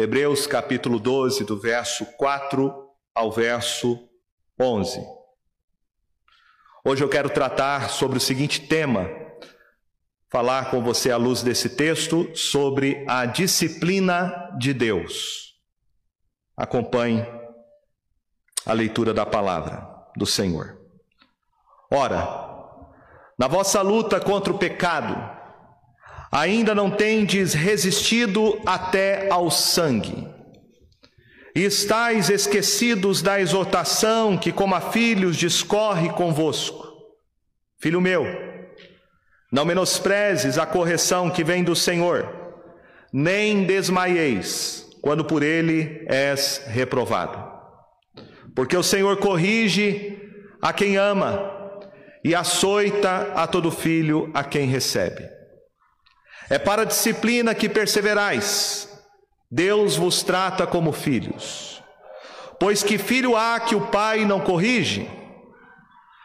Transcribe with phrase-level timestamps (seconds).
[0.00, 4.08] Hebreus capítulo 12, do verso 4 ao verso
[4.56, 5.04] 11.
[6.84, 9.10] Hoje eu quero tratar sobre o seguinte tema,
[10.30, 15.58] falar com você à luz desse texto sobre a disciplina de Deus.
[16.56, 17.26] Acompanhe
[18.64, 19.84] a leitura da palavra
[20.16, 20.78] do Senhor.
[21.90, 22.24] Ora,
[23.36, 25.37] na vossa luta contra o pecado,
[26.30, 30.28] ainda não tendes resistido até ao sangue.
[31.54, 36.86] E estáis esquecidos da exortação que, como a filhos, discorre convosco.
[37.80, 38.26] Filho meu,
[39.50, 42.28] não menosprezes a correção que vem do Senhor,
[43.12, 47.58] nem desmaieis quando por ele és reprovado.
[48.54, 50.18] Porque o Senhor corrige
[50.60, 51.52] a quem ama
[52.24, 55.37] e açoita a todo filho a quem recebe.
[56.50, 58.88] É para a disciplina que perseverais.
[59.50, 61.82] Deus vos trata como filhos.
[62.58, 65.08] Pois que filho há que o pai não corrige?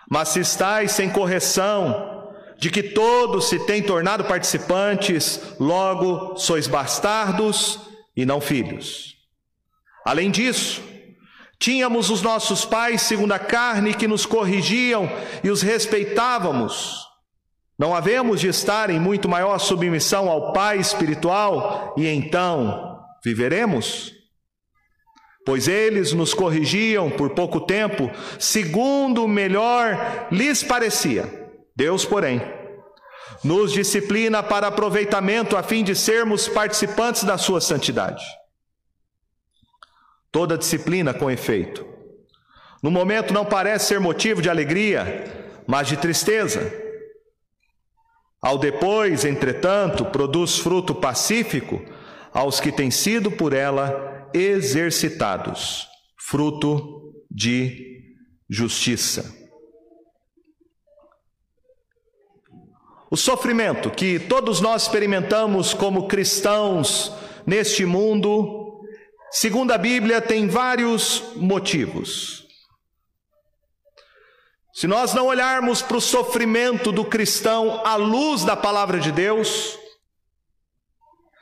[0.09, 2.13] Mas se estáis sem correção,
[2.57, 7.79] de que todos se têm tornado participantes, logo sois bastardos
[8.15, 9.15] e não filhos.
[10.05, 10.81] Além disso,
[11.59, 15.09] tínhamos os nossos pais segundo a carne que nos corrigiam
[15.43, 17.12] e os respeitávamos.
[17.83, 24.13] Não havemos de estar em muito maior submissão ao Pai espiritual e então viveremos?
[25.45, 31.27] Pois eles nos corrigiam por pouco tempo, segundo o melhor lhes parecia.
[31.75, 32.41] Deus, porém,
[33.43, 38.23] nos disciplina para aproveitamento a fim de sermos participantes da sua santidade.
[40.31, 41.85] Toda disciplina com efeito.
[42.81, 46.81] No momento não parece ser motivo de alegria, mas de tristeza
[48.43, 51.81] ao depois, entretanto, produz fruto pacífico
[52.33, 58.03] aos que têm sido por ela exercitados, fruto de
[58.49, 59.33] justiça.
[63.09, 67.13] O sofrimento que todos nós experimentamos como cristãos
[67.45, 68.81] neste mundo,
[69.31, 72.42] segundo a Bíblia, tem vários motivos.
[74.73, 79.77] Se nós não olharmos para o sofrimento do cristão à luz da palavra de Deus,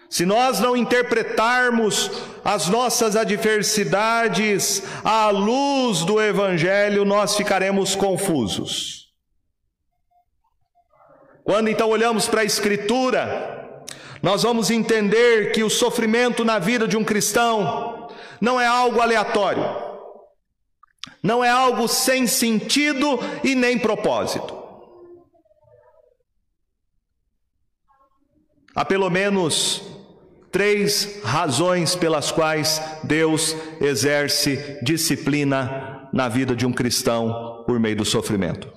[0.09, 2.12] se nós não interpretarmos
[2.44, 9.08] as nossas adversidades à luz do Evangelho, nós ficaremos confusos.
[11.46, 13.86] Quando então olhamos para a Escritura,
[14.22, 18.09] nós vamos entender que o sofrimento na vida de um cristão
[18.42, 19.91] não é algo aleatório.
[21.21, 24.59] Não é algo sem sentido e nem propósito.
[28.73, 29.81] Há pelo menos
[30.51, 38.05] três razões pelas quais Deus exerce disciplina na vida de um cristão por meio do
[38.05, 38.71] sofrimento.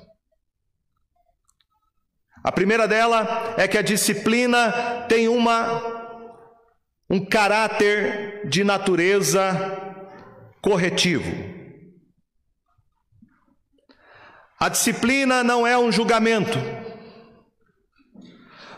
[2.42, 6.04] A primeira dela é que a disciplina tem uma
[7.08, 9.52] um caráter de natureza
[10.60, 11.53] corretivo.
[14.58, 16.58] A disciplina não é um julgamento,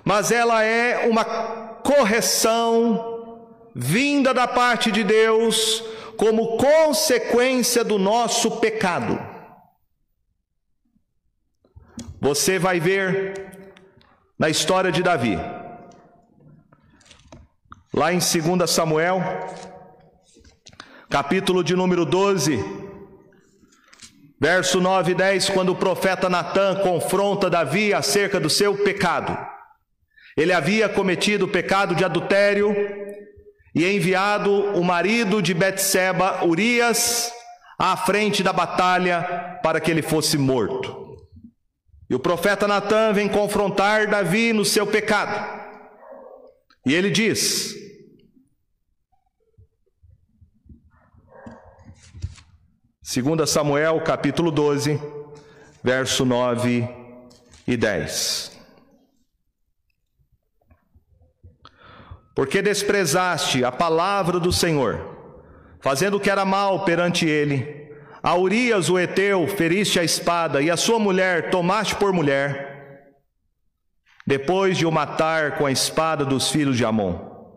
[0.04, 3.14] mas ela é uma correção
[3.74, 5.84] vinda da parte de Deus
[6.16, 9.18] como consequência do nosso pecado.
[12.20, 13.68] Você vai ver
[14.38, 15.38] na história de Davi,
[17.92, 19.20] lá em 2 Samuel,
[21.08, 22.85] capítulo de número 12,
[24.38, 29.36] Verso 9 e 10, quando o profeta Natan confronta Davi acerca do seu pecado.
[30.36, 32.74] Ele havia cometido o pecado de adultério
[33.74, 37.32] e enviado o marido de Betseba, Urias,
[37.78, 41.16] à frente da batalha para que ele fosse morto.
[42.08, 45.64] E o profeta Natan vem confrontar Davi no seu pecado.
[46.84, 47.74] E ele diz:
[53.08, 55.00] 2 Samuel capítulo 12,
[55.80, 56.88] verso 9
[57.64, 58.58] e 10.
[62.34, 65.38] Porque desprezaste a palavra do Senhor,
[65.80, 70.68] fazendo o que era mal perante ele, a Urias o Eteu feriste a espada, e
[70.68, 73.14] a sua mulher tomaste por mulher,
[74.26, 77.54] depois de o matar com a espada dos filhos de Amon.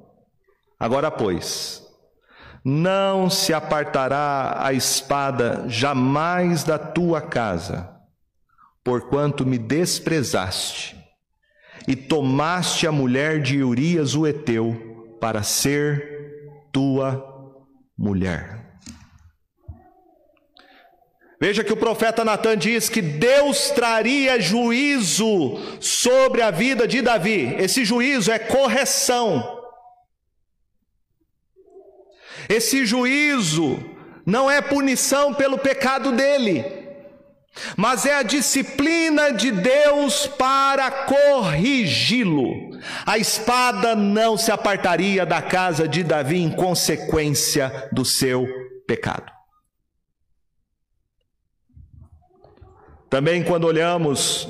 [0.80, 1.89] Agora, pois,
[2.64, 7.90] não se apartará a espada jamais da tua casa,
[8.84, 10.98] porquanto me desprezaste
[11.88, 17.26] e tomaste a mulher de Urias o Eteu para ser tua
[17.98, 18.60] mulher.
[21.42, 27.56] Veja que o profeta Natan diz que Deus traria juízo sobre a vida de Davi.
[27.58, 29.59] Esse juízo é correção.
[32.50, 33.80] Esse juízo
[34.26, 36.66] não é punição pelo pecado dele,
[37.78, 42.72] mas é a disciplina de Deus para corrigi-lo.
[43.06, 48.48] A espada não se apartaria da casa de Davi em consequência do seu
[48.88, 49.32] pecado.
[53.10, 54.48] Também, quando olhamos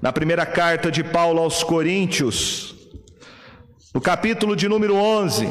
[0.00, 2.74] na primeira carta de Paulo aos Coríntios,
[3.94, 5.46] no capítulo de número 11,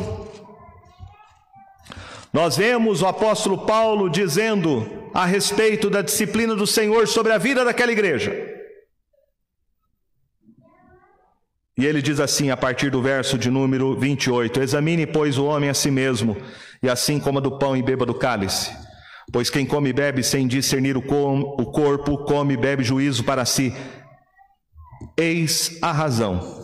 [2.33, 7.65] nós vemos o apóstolo Paulo dizendo a respeito da disciplina do Senhor sobre a vida
[7.65, 8.31] daquela igreja.
[11.77, 15.69] E ele diz assim, a partir do verso de número 28: Examine, pois, o homem
[15.69, 16.37] a si mesmo,
[16.81, 18.71] e assim coma do pão e beba do cálice.
[19.31, 23.73] Pois quem come e bebe sem discernir o, corpo, come e bebe juízo para si.
[25.17, 26.59] Eis a razão.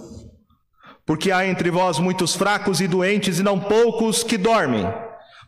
[1.05, 4.85] Porque há entre vós muitos fracos e doentes, e não poucos que dormem.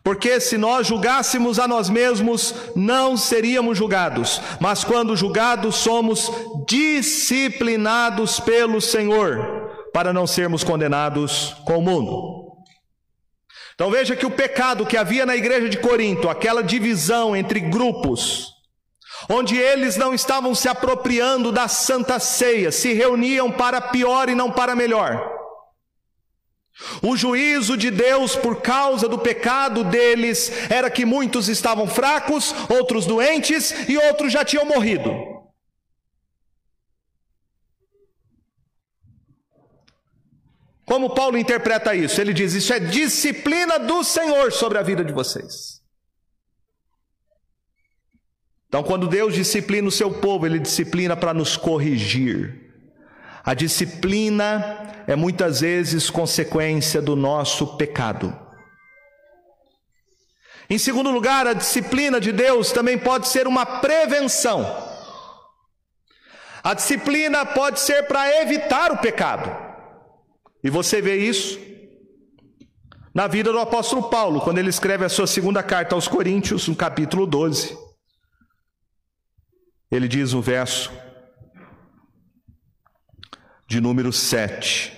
[0.02, 6.30] Porque se nós julgássemos a nós mesmos, não seríamos julgados, mas quando julgados, somos
[6.66, 12.40] disciplinados pelo Senhor, para não sermos condenados com o mundo.
[13.74, 18.54] Então veja que o pecado que havia na igreja de Corinto, aquela divisão entre grupos,
[19.28, 24.50] onde eles não estavam se apropriando da santa ceia, se reuniam para pior e não
[24.50, 25.39] para melhor.
[27.02, 33.06] O juízo de Deus por causa do pecado deles era que muitos estavam fracos, outros
[33.06, 35.10] doentes e outros já tinham morrido.
[40.90, 42.20] Como Paulo interpreta isso?
[42.20, 45.80] Ele diz: Isso é disciplina do Senhor sobre a vida de vocês.
[48.66, 52.59] Então, quando Deus disciplina o seu povo, Ele disciplina para nos corrigir.
[53.44, 58.36] A disciplina é muitas vezes consequência do nosso pecado.
[60.68, 64.64] Em segundo lugar, a disciplina de Deus também pode ser uma prevenção.
[66.62, 69.50] A disciplina pode ser para evitar o pecado.
[70.62, 71.58] E você vê isso
[73.12, 76.76] na vida do apóstolo Paulo, quando ele escreve a sua segunda carta aos Coríntios, no
[76.76, 77.76] capítulo 12.
[79.90, 80.92] Ele diz o verso
[83.70, 84.92] de número 7.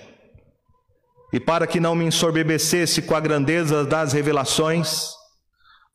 [1.31, 5.09] E para que não me ensorbebecesse com a grandeza das revelações,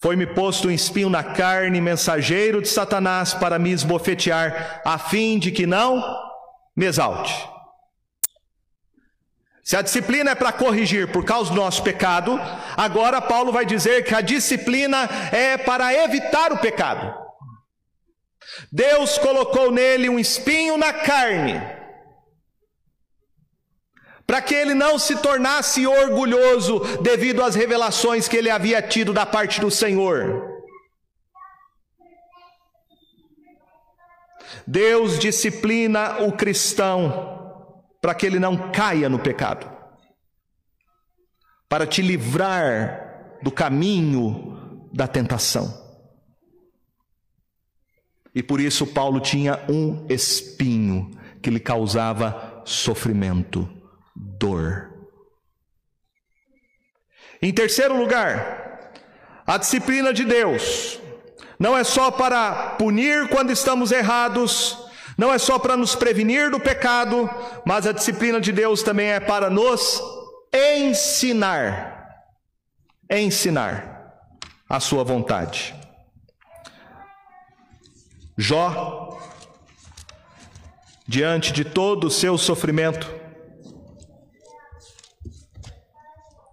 [0.00, 5.50] foi-me posto um espinho na carne, mensageiro de Satanás, para me esbofetear, a fim de
[5.50, 6.00] que não
[6.76, 7.34] me exalte.
[9.64, 12.40] Se a disciplina é para corrigir por causa do nosso pecado,
[12.76, 17.12] agora Paulo vai dizer que a disciplina é para evitar o pecado.
[18.70, 21.77] Deus colocou nele um espinho na carne,
[24.28, 29.24] para que ele não se tornasse orgulhoso devido às revelações que ele havia tido da
[29.24, 30.46] parte do Senhor.
[34.66, 39.66] Deus disciplina o cristão para que ele não caia no pecado,
[41.66, 45.72] para te livrar do caminho da tentação.
[48.34, 53.77] E por isso Paulo tinha um espinho que lhe causava sofrimento,
[54.18, 54.92] dor.
[57.40, 58.92] Em terceiro lugar,
[59.46, 61.00] a disciplina de Deus
[61.58, 64.76] não é só para punir quando estamos errados,
[65.16, 67.30] não é só para nos prevenir do pecado,
[67.64, 70.02] mas a disciplina de Deus também é para nos
[70.52, 71.96] ensinar.
[73.10, 73.98] Ensinar
[74.68, 75.74] a sua vontade.
[78.36, 79.18] Jó,
[81.06, 83.10] diante de todo o seu sofrimento,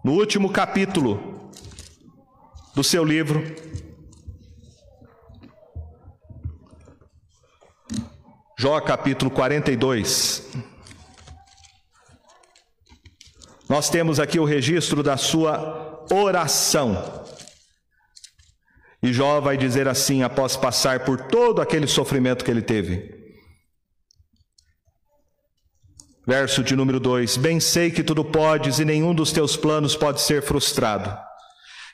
[0.05, 1.49] no último capítulo
[2.75, 3.43] do seu livro,
[8.55, 10.47] Jó capítulo 42.
[13.67, 17.25] Nós temos aqui o registro da sua oração.
[19.01, 23.14] E Jó vai dizer assim, após passar por todo aquele sofrimento que ele teve.
[26.27, 30.21] Verso de número 2: Bem sei que tudo podes e nenhum dos teus planos pode
[30.21, 31.15] ser frustrado.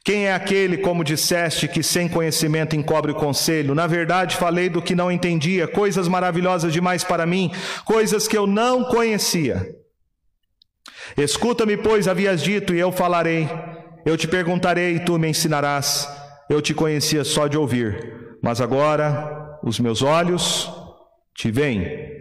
[0.03, 3.75] Quem é aquele, como disseste, que sem conhecimento encobre o conselho?
[3.75, 7.51] Na verdade, falei do que não entendia, coisas maravilhosas demais para mim,
[7.85, 9.75] coisas que eu não conhecia.
[11.15, 13.47] Escuta-me, pois, havias dito, e eu falarei.
[14.03, 16.09] eu te perguntarei e tu me ensinarás.
[16.49, 20.71] Eu te conhecia só de ouvir, mas agora os meus olhos
[21.35, 22.20] te veem.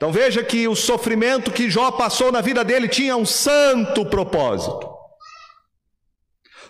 [0.00, 4.90] Então veja que o sofrimento que Jó passou na vida dele tinha um santo propósito.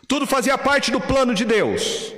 [0.08, 2.12] Tudo fazia parte do plano de Deus.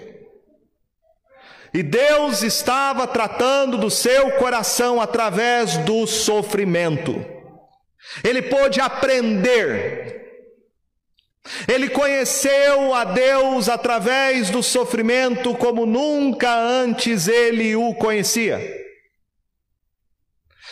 [1.74, 7.22] E Deus estava tratando do seu coração através do sofrimento.
[8.24, 10.48] Ele pôde aprender.
[11.68, 18.81] Ele conheceu a Deus através do sofrimento como nunca antes ele o conhecia.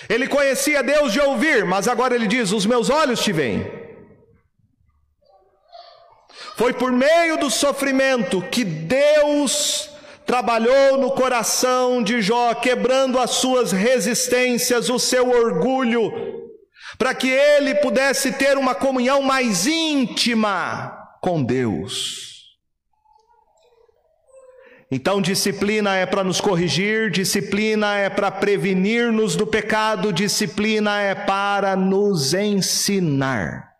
[0.08, 3.80] Ele conhecia Deus de ouvir, mas agora ele diz: Os meus olhos te veem.
[6.56, 9.90] Foi por meio do sofrimento que Deus
[10.26, 16.12] trabalhou no coração de Jó, quebrando as suas resistências, o seu orgulho,
[16.98, 22.29] para que ele pudesse ter uma comunhão mais íntima com Deus.
[24.92, 31.76] Então, disciplina é para nos corrigir, disciplina é para prevenir-nos do pecado, disciplina é para
[31.76, 33.70] nos ensinar.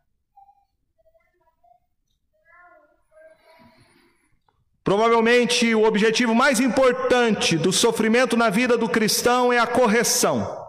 [4.85, 10.65] Provavelmente o objetivo mais importante do sofrimento na vida do cristão é a correção.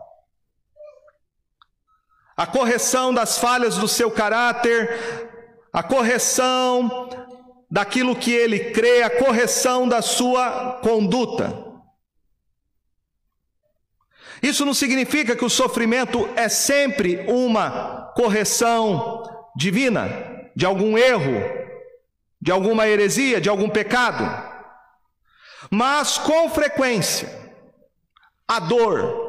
[2.36, 5.30] A correção das falhas do seu caráter,
[5.72, 7.10] a correção
[7.72, 11.72] daquilo que ele crê, a correção da sua conduta.
[14.44, 19.24] Isso não significa que o sofrimento é sempre uma correção
[19.56, 20.10] divina
[20.54, 21.42] de algum erro,
[22.42, 24.52] de alguma heresia, de algum pecado.
[25.70, 27.30] Mas com frequência,
[28.48, 29.21] a dor,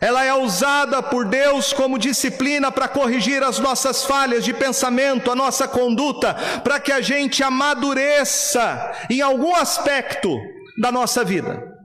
[0.00, 5.34] ela é usada por Deus como disciplina para corrigir as nossas falhas de pensamento, a
[5.34, 10.38] nossa conduta, para que a gente amadureça em algum aspecto
[10.78, 11.76] da nossa vida.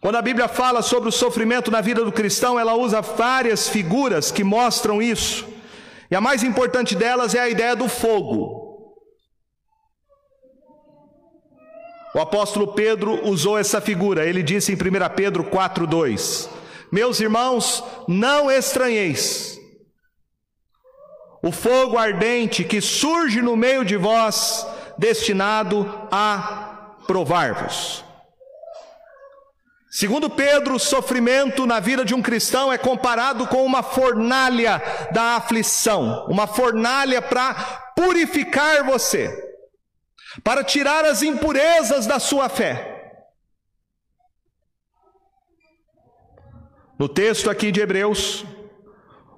[0.00, 4.30] Quando a Bíblia fala sobre o sofrimento na vida do cristão, ela usa várias figuras
[4.30, 5.48] que mostram isso.
[6.10, 8.55] E a mais importante delas é a ideia do fogo.
[12.16, 14.24] O apóstolo Pedro usou essa figura.
[14.24, 16.48] Ele disse em 1 Pedro 4:2:
[16.90, 19.60] Meus irmãos, não estranheis
[21.42, 28.02] o fogo ardente que surge no meio de vós, destinado a provar-vos.
[29.90, 34.82] Segundo Pedro, o sofrimento na vida de um cristão é comparado com uma fornalha
[35.12, 37.54] da aflição, uma fornalha para
[37.94, 39.45] purificar você,
[40.42, 42.94] para tirar as impurezas da sua fé.
[46.98, 48.44] No texto aqui de Hebreus,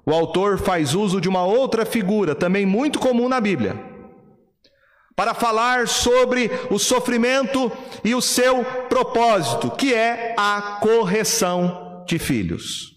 [0.05, 3.89] o autor faz uso de uma outra figura, também muito comum na Bíblia
[5.19, 7.69] para falar sobre o sofrimento
[8.05, 12.93] e o seu propósito, que é a correção de filhos.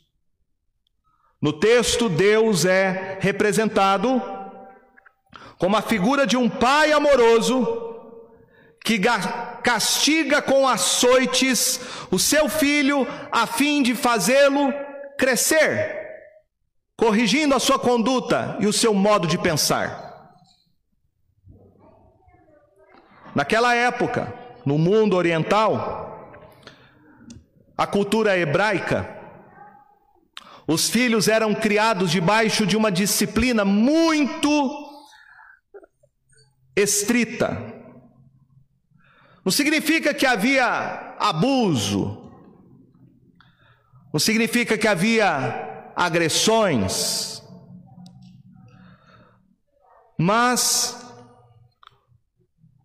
[1.42, 4.22] No texto, Deus é representado
[5.58, 7.91] como a figura de um pai amoroso
[8.84, 8.98] que
[9.62, 14.72] castiga com açoites o seu filho a fim de fazê-lo
[15.16, 15.96] crescer,
[16.96, 20.10] corrigindo a sua conduta e o seu modo de pensar.
[23.34, 24.34] Naquela época,
[24.66, 26.42] no mundo oriental,
[27.78, 29.08] a cultura hebraica,
[30.66, 34.90] os filhos eram criados debaixo de uma disciplina muito
[36.76, 37.71] estrita.
[39.44, 42.30] Não significa que havia abuso,
[44.12, 47.42] não significa que havia agressões,
[50.18, 50.96] mas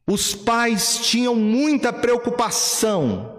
[0.08, 3.36] os pais tinham muita preocupação.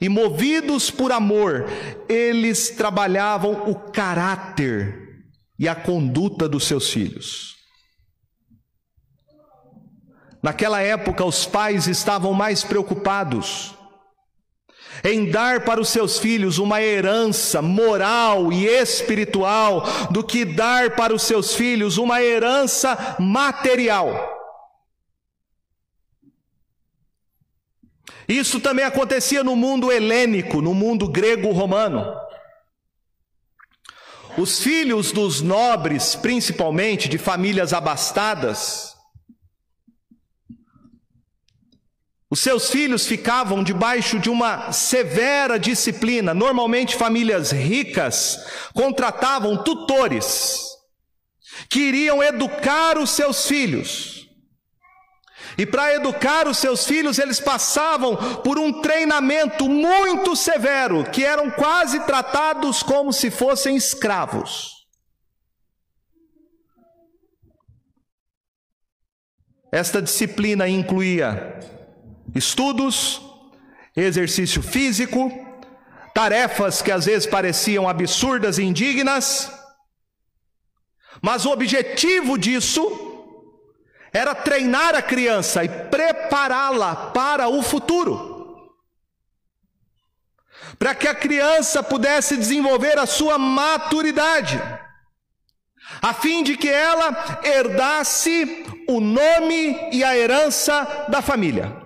[0.00, 1.66] E, movidos por amor,
[2.08, 5.24] eles trabalhavam o caráter
[5.58, 7.53] e a conduta dos seus filhos.
[10.44, 13.74] Naquela época, os pais estavam mais preocupados
[15.02, 21.14] em dar para os seus filhos uma herança moral e espiritual do que dar para
[21.14, 24.38] os seus filhos uma herança material.
[28.28, 32.04] Isso também acontecia no mundo helênico, no mundo grego-romano.
[34.36, 38.93] Os filhos dos nobres, principalmente de famílias abastadas,
[42.30, 46.34] os seus filhos ficavam debaixo de uma severa disciplina.
[46.34, 50.64] Normalmente, famílias ricas contratavam tutores
[51.68, 54.28] que iriam educar os seus filhos.
[55.56, 61.50] E para educar os seus filhos, eles passavam por um treinamento muito severo, que eram
[61.50, 64.72] quase tratados como se fossem escravos.
[69.70, 71.60] Esta disciplina incluía
[72.34, 73.20] estudos,
[73.96, 75.30] exercício físico,
[76.14, 79.50] tarefas que às vezes pareciam absurdas e indignas,
[81.22, 82.82] mas o objetivo disso
[84.12, 88.32] era treinar a criança e prepará-la para o futuro.
[90.78, 94.60] Para que a criança pudesse desenvolver a sua maturidade
[96.00, 101.83] a fim de que ela herdasse o nome e a herança da família.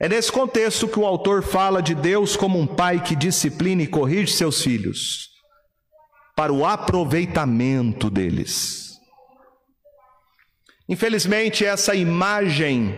[0.00, 3.86] É nesse contexto que o autor fala de Deus como um pai que disciplina e
[3.86, 5.30] corrige seus filhos
[6.34, 8.98] para o aproveitamento deles.
[10.88, 12.94] Infelizmente, essa imagem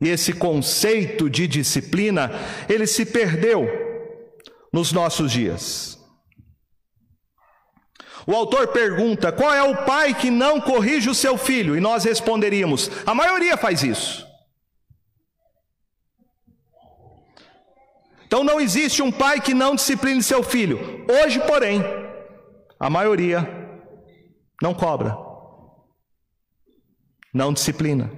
[0.00, 2.30] e esse conceito de disciplina,
[2.68, 3.66] ele se perdeu
[4.72, 5.98] nos nossos dias.
[8.26, 11.76] O autor pergunta: qual é o pai que não corrige o seu filho?
[11.76, 14.26] E nós responderíamos: a maioria faz isso.
[18.26, 21.04] Então não existe um pai que não discipline seu filho.
[21.08, 21.82] Hoje, porém,
[22.78, 23.48] a maioria
[24.62, 25.16] não cobra,
[27.32, 28.10] não disciplina,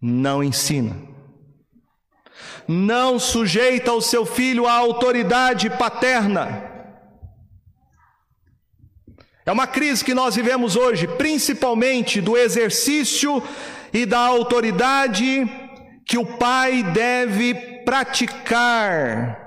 [0.00, 0.96] não ensina,
[2.68, 6.74] não sujeita o seu filho à autoridade paterna
[9.46, 13.42] é uma crise que nós vivemos hoje, principalmente do exercício
[13.92, 15.46] e da autoridade
[16.06, 19.40] que o pai deve praticar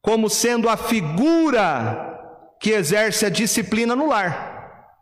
[0.00, 2.06] como sendo a figura
[2.60, 4.94] que exerce a disciplina no lar.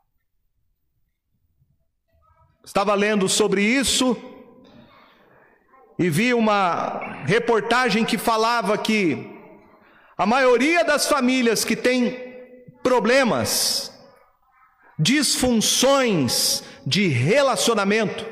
[2.64, 4.16] Estava lendo sobre isso
[5.98, 9.36] e vi uma reportagem que falava que
[10.16, 12.28] a maioria das famílias que tem
[12.82, 13.92] problemas
[14.98, 18.26] disfunções de relacionamento,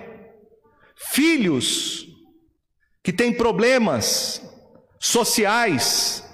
[0.97, 2.07] filhos
[3.03, 4.43] que têm problemas
[5.07, 6.25] sociais,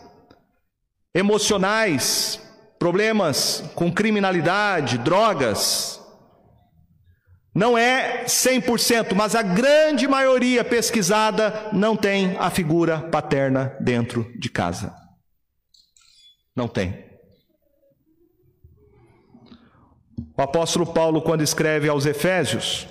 [1.15, 2.41] emocionais,
[2.79, 6.01] problemas com criminalidade, drogas.
[7.55, 14.49] Não é 100%, mas a grande maioria pesquisada não tem a figura paterna dentro de
[14.49, 14.95] casa.
[16.57, 17.05] Não tem.
[20.37, 22.89] O apóstolo Paulo, quando escreve aos Efésios,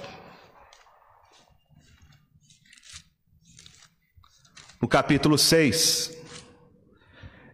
[4.81, 6.17] no capítulo 6,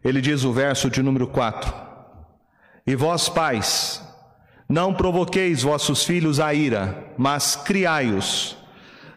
[0.03, 1.73] ele diz o verso de número 4:
[2.85, 4.01] E vós, pais,
[4.69, 8.55] não provoqueis vossos filhos a ira, mas criai-os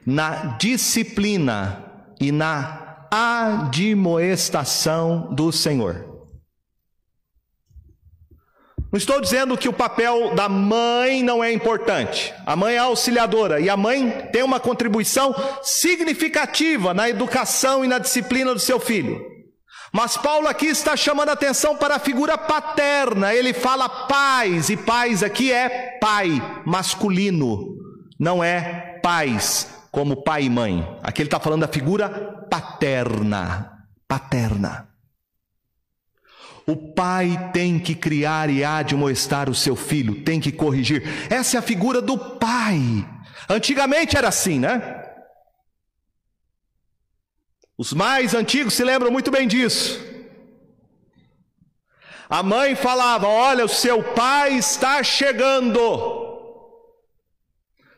[0.05, 1.85] na disciplina
[2.18, 6.10] e na admoestação do Senhor.
[8.92, 12.35] Não estou dizendo que o papel da mãe não é importante.
[12.44, 17.98] A mãe é auxiliadora e a mãe tem uma contribuição significativa na educação e na
[17.98, 19.24] disciplina do seu filho.
[19.92, 23.33] Mas Paulo aqui está chamando atenção para a figura paterna.
[23.33, 27.76] Ele fala pais, e pais aqui é pai masculino,
[28.18, 30.98] não é pais como pai e mãe.
[31.03, 32.09] Aqui ele está falando da figura
[32.50, 33.72] paterna.
[34.09, 34.89] Paterna.
[36.70, 41.02] O pai tem que criar e admoestar o seu filho, tem que corrigir.
[41.28, 42.78] Essa é a figura do pai.
[43.48, 45.04] Antigamente era assim, né?
[47.76, 50.00] Os mais antigos se lembram muito bem disso.
[52.28, 55.80] A mãe falava: Olha, o seu pai está chegando.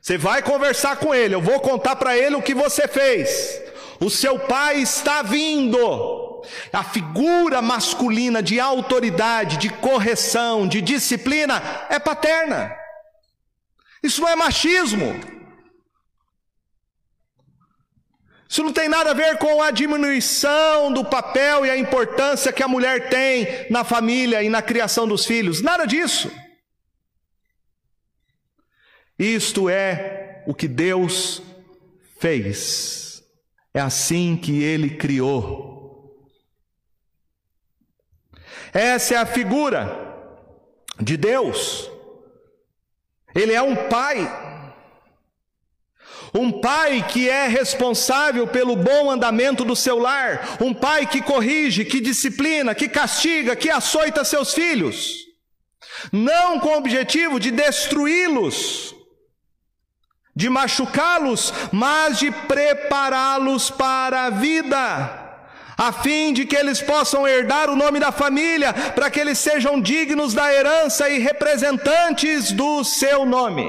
[0.01, 3.61] Você vai conversar com ele, eu vou contar para ele o que você fez.
[4.01, 6.32] O seu pai está vindo.
[6.73, 12.75] A figura masculina de autoridade, de correção, de disciplina é paterna.
[14.03, 15.19] Isso não é machismo.
[18.53, 22.63] Isso não tem nada a ver com a diminuição do papel e a importância que
[22.63, 25.63] a mulher tem na família e na criação dos filhos.
[25.63, 26.31] Nada disso.
[29.19, 31.41] Isto é o que Deus
[32.19, 33.23] fez.
[33.73, 35.72] É assim que ele criou
[38.73, 40.15] essa é a figura
[40.99, 41.91] de Deus.
[43.35, 44.41] Ele é um pai.
[46.35, 51.85] Um pai que é responsável pelo bom andamento do seu lar, um pai que corrige,
[51.85, 55.31] que disciplina, que castiga, que açoita seus filhos.
[56.11, 58.95] não com o objetivo de destruí-los,
[60.35, 65.22] de machucá-los, mas de prepará-los para a vida
[65.83, 69.81] a fim de que eles possam herdar o nome da família, para que eles sejam
[69.81, 73.69] dignos da herança e representantes do seu nome.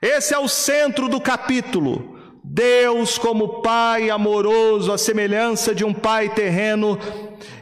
[0.00, 2.16] Esse é o centro do capítulo.
[2.44, 6.96] Deus, como Pai amoroso, a semelhança de um Pai terreno,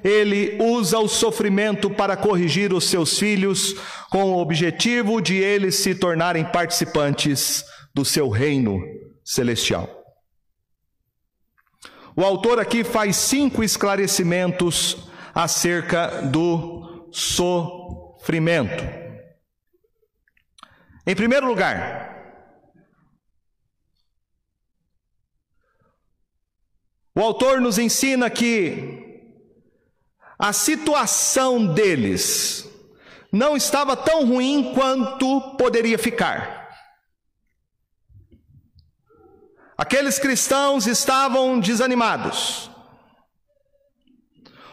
[0.05, 3.75] ele usa o sofrimento para corrigir os seus filhos,
[4.11, 8.83] com o objetivo de eles se tornarem participantes do seu reino
[9.25, 10.04] celestial.
[12.16, 18.85] O autor aqui faz cinco esclarecimentos acerca do sofrimento.
[21.07, 22.14] Em primeiro lugar,
[27.16, 29.22] O autor nos ensina que
[30.37, 32.68] a situação deles
[33.31, 36.63] não estava tão ruim quanto poderia ficar.
[39.77, 42.71] Aqueles cristãos estavam desanimados.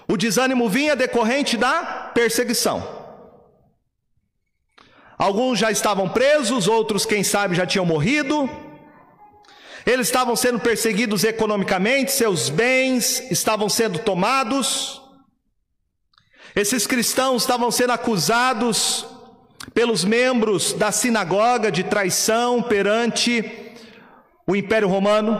[0.07, 2.99] O desânimo vinha decorrente da perseguição.
[5.17, 8.49] Alguns já estavam presos, outros, quem sabe, já tinham morrido.
[9.85, 15.01] Eles estavam sendo perseguidos economicamente, seus bens estavam sendo tomados.
[16.55, 19.05] Esses cristãos estavam sendo acusados
[19.73, 23.70] pelos membros da sinagoga de traição perante
[24.47, 25.39] o Império Romano.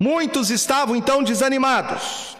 [0.00, 2.36] Muitos estavam então desanimados.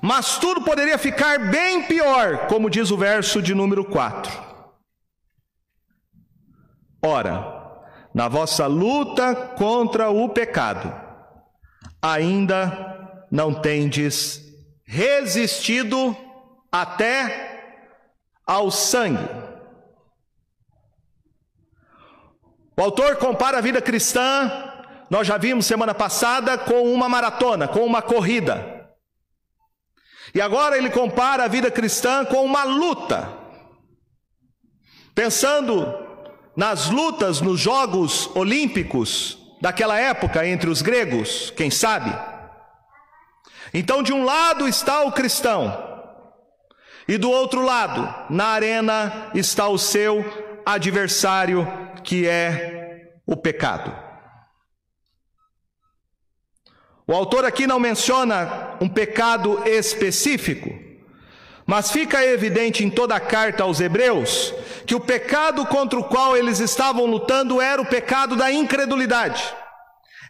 [0.00, 4.32] Mas tudo poderia ficar bem pior, como diz o verso de número 4.
[7.04, 7.62] Ora,
[8.14, 10.92] na vossa luta contra o pecado,
[12.00, 14.42] ainda não tendes
[14.84, 16.16] resistido
[16.70, 17.62] até
[18.46, 19.51] ao sangue.
[22.76, 24.50] O autor compara a vida cristã,
[25.10, 28.88] nós já vimos semana passada, com uma maratona, com uma corrida.
[30.34, 33.28] E agora ele compara a vida cristã com uma luta.
[35.14, 35.94] Pensando
[36.56, 42.10] nas lutas nos Jogos Olímpicos daquela época entre os gregos, quem sabe?
[43.74, 45.92] Então, de um lado está o cristão,
[47.06, 50.24] e do outro lado, na arena, está o seu
[50.64, 51.66] adversário,
[52.02, 53.94] que é o pecado.
[57.06, 60.70] O autor aqui não menciona um pecado específico,
[61.66, 64.54] mas fica evidente em toda a carta aos Hebreus
[64.86, 69.42] que o pecado contra o qual eles estavam lutando era o pecado da incredulidade.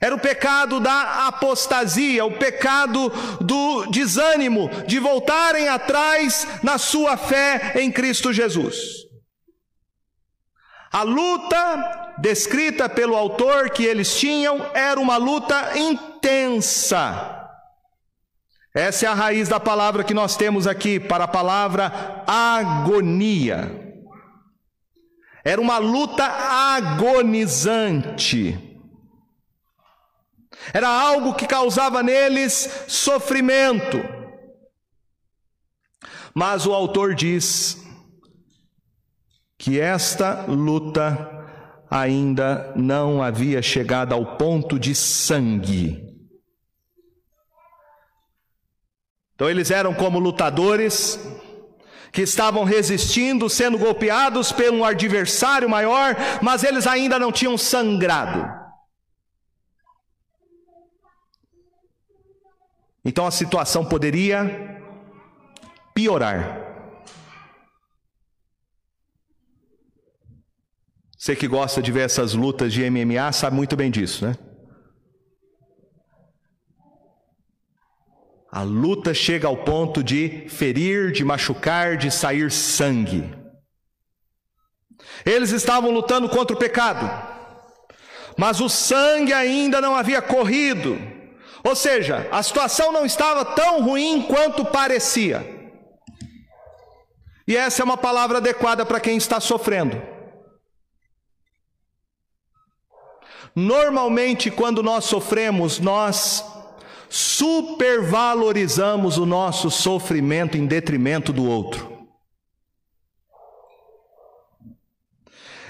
[0.00, 7.74] Era o pecado da apostasia, o pecado do desânimo, de voltarem atrás na sua fé
[7.76, 9.11] em Cristo Jesus.
[10.92, 17.40] A luta descrita pelo autor que eles tinham era uma luta intensa
[18.74, 23.78] essa é a raiz da palavra que nós temos aqui para a palavra agonia.
[25.44, 27.68] Era uma luta agonizante.
[30.72, 33.98] Era algo que causava neles sofrimento.
[36.34, 37.81] Mas o autor diz
[39.62, 41.46] que esta luta
[41.88, 46.04] ainda não havia chegado ao ponto de sangue.
[49.36, 51.16] Então eles eram como lutadores
[52.10, 58.44] que estavam resistindo, sendo golpeados por um adversário maior, mas eles ainda não tinham sangrado.
[63.04, 64.82] Então a situação poderia
[65.94, 66.61] piorar.
[71.22, 74.34] Você que gosta de ver essas lutas de MMA sabe muito bem disso, né?
[78.50, 83.32] A luta chega ao ponto de ferir, de machucar, de sair sangue.
[85.24, 87.08] Eles estavam lutando contra o pecado,
[88.36, 90.98] mas o sangue ainda não havia corrido.
[91.62, 95.70] Ou seja, a situação não estava tão ruim quanto parecia.
[97.46, 100.11] E essa é uma palavra adequada para quem está sofrendo.
[103.54, 106.44] Normalmente, quando nós sofremos, nós
[107.08, 111.92] supervalorizamos o nosso sofrimento em detrimento do outro.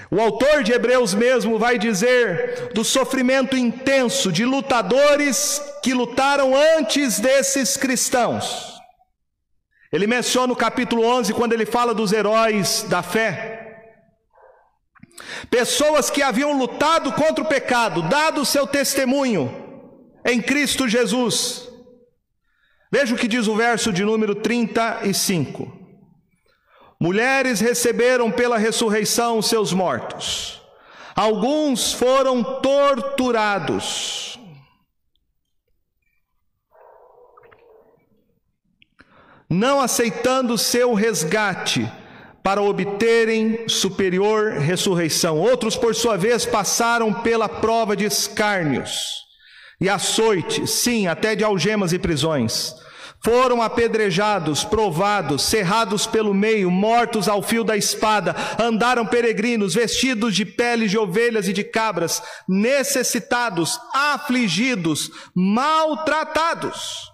[0.09, 7.19] O autor de Hebreus mesmo vai dizer do sofrimento intenso de lutadores que lutaram antes
[7.19, 8.79] desses cristãos.
[9.91, 13.52] Ele menciona no capítulo 11, quando ele fala dos heróis da fé.
[15.49, 19.63] Pessoas que haviam lutado contra o pecado, dado o seu testemunho
[20.25, 21.69] em Cristo Jesus.
[22.91, 25.81] Veja o que diz o verso de número 35.
[26.99, 30.61] Mulheres receberam pela ressurreição seus mortos.
[31.15, 34.39] Alguns foram torturados.
[39.49, 41.91] Não aceitando seu resgate
[42.43, 45.39] para obterem superior ressurreição.
[45.39, 49.23] Outros, por sua vez, passaram pela prova de escárnios
[49.79, 52.75] e açoites, sim, até de algemas e prisões.
[53.23, 60.45] Foram apedrejados, provados, cerrados pelo meio, mortos ao fio da espada, andaram peregrinos, vestidos de
[60.45, 67.12] peles de ovelhas e de cabras, necessitados, afligidos, maltratados.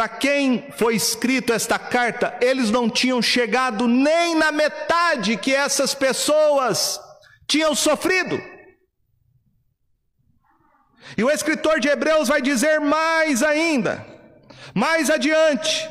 [0.00, 5.94] Para quem foi escrito esta carta, eles não tinham chegado nem na metade que essas
[5.94, 6.98] pessoas
[7.46, 8.40] tinham sofrido.
[11.18, 14.06] E o escritor de Hebreus vai dizer mais ainda,
[14.74, 15.86] mais adiante,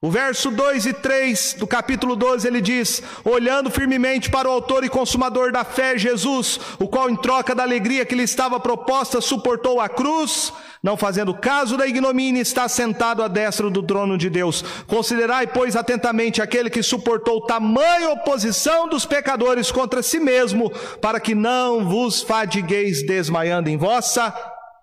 [0.00, 4.84] o verso 2 e 3 do capítulo 12 ele diz: Olhando firmemente para o Autor
[4.84, 9.20] e Consumador da fé, Jesus, o qual, em troca da alegria que lhe estava proposta,
[9.20, 14.30] suportou a cruz, não fazendo caso da ignomínia, está sentado à destra do trono de
[14.30, 14.62] Deus.
[14.86, 21.34] Considerai, pois, atentamente aquele que suportou tamanha oposição dos pecadores contra si mesmo, para que
[21.34, 24.34] não vos fadigueis desmaiando em vossa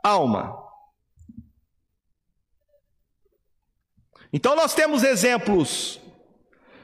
[0.04, 0.56] alma.
[4.34, 6.02] Então nós temos exemplos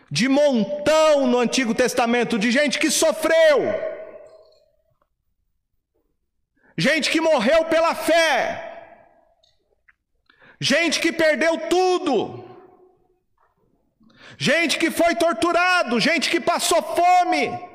[0.10, 3.60] de montão no Antigo Testamento de gente que sofreu,
[6.78, 8.71] gente que morreu pela fé,
[10.62, 12.46] gente que perdeu tudo,
[14.38, 17.72] gente que foi torturado, gente que passou fome.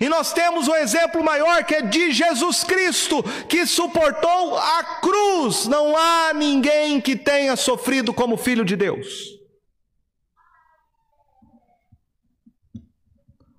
[0.00, 5.66] E nós temos o exemplo maior que é de Jesus Cristo, que suportou a cruz.
[5.66, 9.34] Não há ninguém que tenha sofrido como filho de Deus.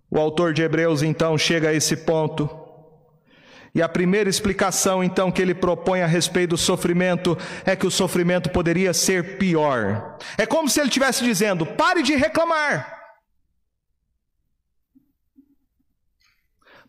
[0.10, 2.65] O autor de Hebreus então chega a esse ponto.
[3.76, 7.92] E a primeira explicação então que ele propõe a respeito do sofrimento é que o
[7.92, 10.18] sofrimento poderia ser pior.
[10.38, 12.94] É como se ele estivesse dizendo: pare de reclamar.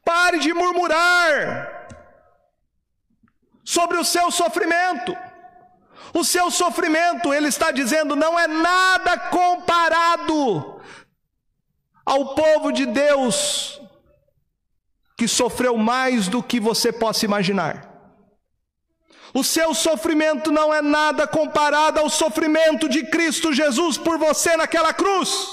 [0.05, 1.89] Pare de murmurar
[3.65, 5.17] sobre o seu sofrimento.
[6.15, 10.81] O seu sofrimento, ele está dizendo, não é nada comparado
[12.05, 13.81] ao povo de Deus
[15.17, 17.97] que sofreu mais do que você possa imaginar.
[19.33, 24.93] O seu sofrimento não é nada comparado ao sofrimento de Cristo Jesus por você naquela
[24.93, 25.47] cruz.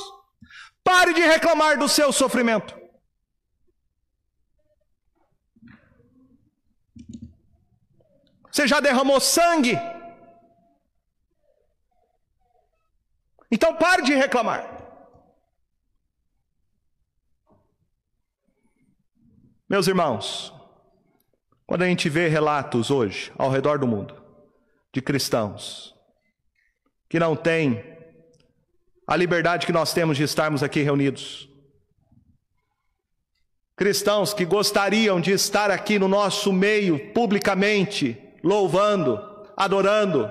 [0.83, 2.77] Pare de reclamar do seu sofrimento.
[8.51, 9.79] Você já derramou sangue?
[13.49, 14.72] Então pare de reclamar.
[19.73, 20.53] Meus irmãos,
[21.65, 24.13] quando a gente vê relatos hoje ao redor do mundo
[24.93, 25.95] de cristãos
[27.09, 27.83] que não têm
[29.07, 31.49] a liberdade que nós temos de estarmos aqui reunidos,
[33.75, 39.19] cristãos que gostariam de estar aqui no nosso meio publicamente, louvando,
[39.57, 40.29] adorando,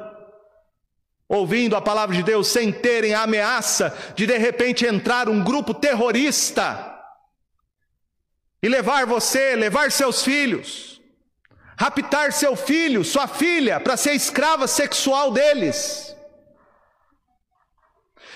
[1.29, 5.75] ouvindo a palavra de Deus sem terem a ameaça de de repente entrar um grupo
[5.75, 6.92] terrorista
[8.62, 11.01] e levar você, levar seus filhos,
[11.77, 16.14] raptar seu filho, sua filha, para ser escrava sexual deles.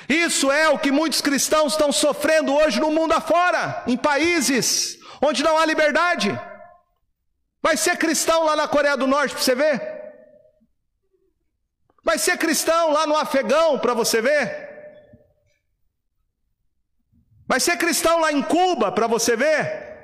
[0.09, 5.43] Isso é o que muitos cristãos estão sofrendo hoje no mundo afora, em países onde
[5.43, 6.39] não há liberdade.
[7.63, 9.97] Vai ser cristão lá na Coreia do Norte para você ver?
[12.05, 14.67] Vai ser cristão lá no Afegão para você ver?
[17.49, 19.96] Vai ser cristão lá em Cuba para você ver?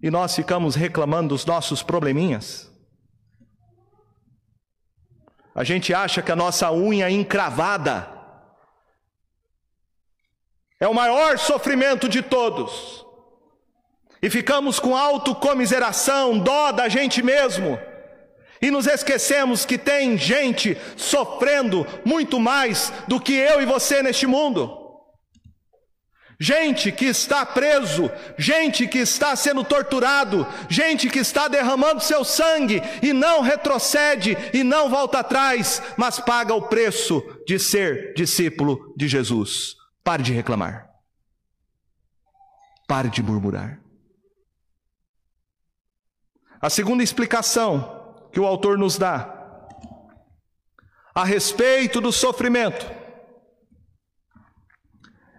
[0.00, 2.70] E nós ficamos reclamando dos nossos probleminhas.
[5.54, 8.08] A gente acha que a nossa unha encravada
[10.78, 13.04] é o maior sofrimento de todos
[14.22, 17.78] e ficamos com autocomiseração, dó da gente mesmo,
[18.60, 24.26] e nos esquecemos que tem gente sofrendo muito mais do que eu e você neste
[24.26, 24.87] mundo.
[26.40, 32.80] Gente que está preso, gente que está sendo torturado, gente que está derramando seu sangue
[33.02, 39.08] e não retrocede e não volta atrás, mas paga o preço de ser discípulo de
[39.08, 39.74] Jesus.
[40.04, 40.88] Pare de reclamar.
[42.86, 43.80] Pare de murmurar.
[46.60, 49.34] A segunda explicação que o autor nos dá
[51.14, 52.97] a respeito do sofrimento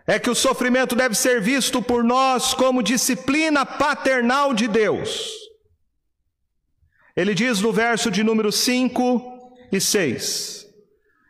[0.10, 5.30] é que o sofrimento deve ser visto por nós como disciplina paternal de Deus.
[7.16, 9.22] Ele diz no verso de número 5
[9.72, 10.66] e 6: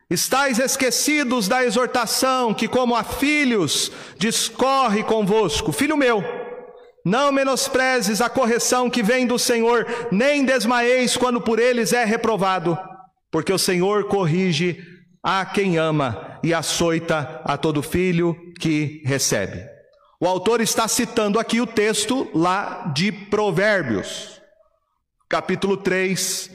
[0.09, 5.73] Estais esquecidos da exortação que, como a filhos, discorre convosco.
[5.73, 6.23] Filho meu,
[7.05, 12.79] não menosprezes a correção que vem do Senhor, nem desmaeis quando por eles é reprovado,
[13.29, 14.81] porque o Senhor corrige
[15.31, 19.63] a quem ama e açoita a todo filho que recebe.
[20.19, 24.41] O autor está citando aqui o texto lá de Provérbios,
[25.29, 26.49] capítulo 3,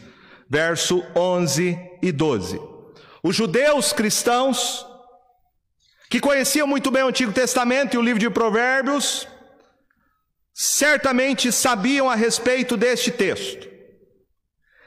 [0.50, 2.60] verso 11 e 12.
[3.22, 4.84] Os judeus cristãos,
[6.10, 9.28] que conheciam muito bem o Antigo Testamento e o livro de Provérbios,
[10.52, 13.73] certamente sabiam a respeito deste texto.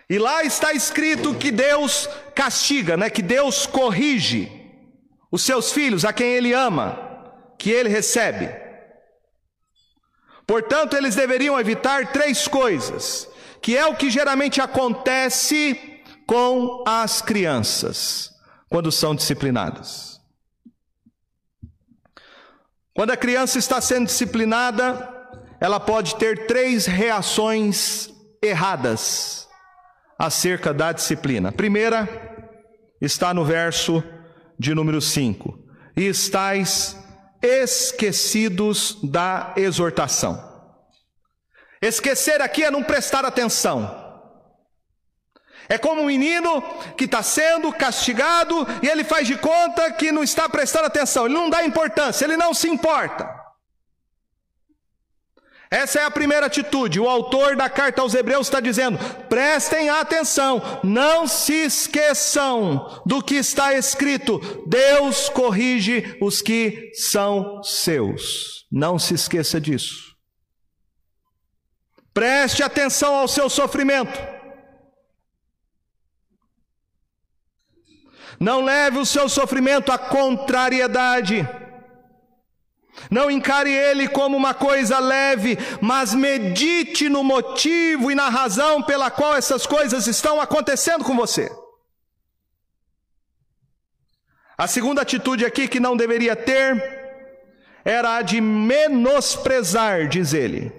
[0.09, 3.09] E lá está escrito que Deus castiga, né?
[3.09, 4.51] Que Deus corrige
[5.29, 6.97] os seus filhos, a quem ele ama,
[7.59, 8.49] que ele recebe.
[10.45, 13.27] Portanto, eles deveriam evitar três coisas,
[13.61, 15.77] que é o que geralmente acontece
[16.25, 18.31] com as crianças
[18.69, 20.21] quando são disciplinadas.
[22.93, 25.13] Quando a criança está sendo disciplinada,
[25.59, 28.09] ela pode ter três reações
[28.41, 29.46] erradas
[30.17, 31.51] acerca da disciplina.
[31.51, 32.07] Primeira
[33.01, 34.03] está no verso
[34.57, 35.57] de número 5.
[35.95, 36.97] E estáis
[37.41, 40.43] esquecidos da exortação.
[41.81, 44.05] Esquecer aqui é não prestar atenção.
[45.69, 46.61] É como um menino
[46.95, 51.33] que está sendo castigado e ele faz de conta que não está prestando atenção, ele
[51.33, 53.36] não dá importância, ele não se importa.
[55.69, 56.99] Essa é a primeira atitude.
[56.99, 63.35] O autor da carta aos Hebreus está dizendo: prestem atenção, não se esqueçam do que
[63.35, 64.39] está escrito.
[64.65, 68.65] Deus corrige os que são seus.
[68.71, 70.15] Não se esqueça disso.
[72.13, 74.17] Preste atenção ao seu sofrimento.
[78.39, 81.47] Não leve o seu sofrimento à contrariedade.
[83.09, 89.09] Não encare ele como uma coisa leve, mas medite no motivo e na razão pela
[89.09, 91.49] qual essas coisas estão acontecendo com você.
[94.57, 96.97] A segunda atitude aqui que não deveria ter
[97.85, 100.73] era a de menosprezar, diz ele,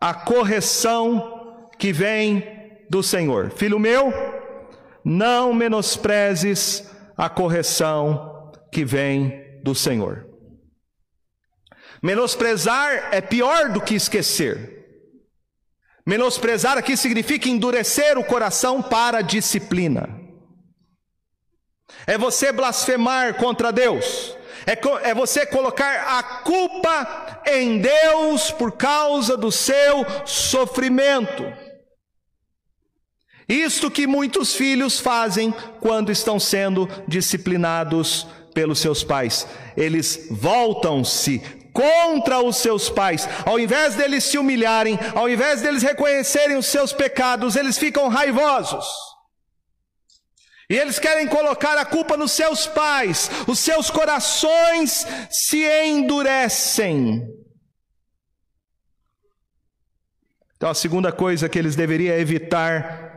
[0.00, 2.46] a correção que vem
[2.88, 3.50] do Senhor.
[3.50, 4.12] Filho meu,
[5.04, 10.31] não menosprezes a correção que vem do Senhor.
[12.02, 14.80] Menosprezar é pior do que esquecer.
[16.04, 20.20] Menosprezar aqui significa endurecer o coração para a disciplina.
[22.04, 24.36] É você blasfemar contra Deus.
[24.66, 31.44] É, é você colocar a culpa em Deus por causa do seu sofrimento.
[33.48, 39.46] Isto que muitos filhos fazem quando estão sendo disciplinados pelos seus pais.
[39.76, 43.28] Eles voltam-se contra os seus pais.
[43.44, 48.86] Ao invés deles se humilharem, ao invés deles reconhecerem os seus pecados, eles ficam raivosos.
[50.68, 57.28] E eles querem colocar a culpa nos seus pais, os seus corações se endurecem.
[60.56, 63.12] Então, a segunda coisa que eles deveriam evitar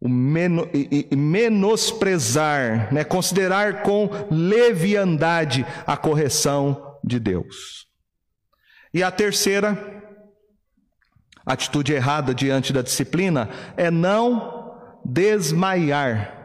[0.00, 3.02] o menosprezar, né?
[3.02, 7.88] considerar com leviandade a correção de Deus.
[8.94, 9.96] E a terceira
[11.44, 16.36] atitude errada diante da disciplina é não desmaiar.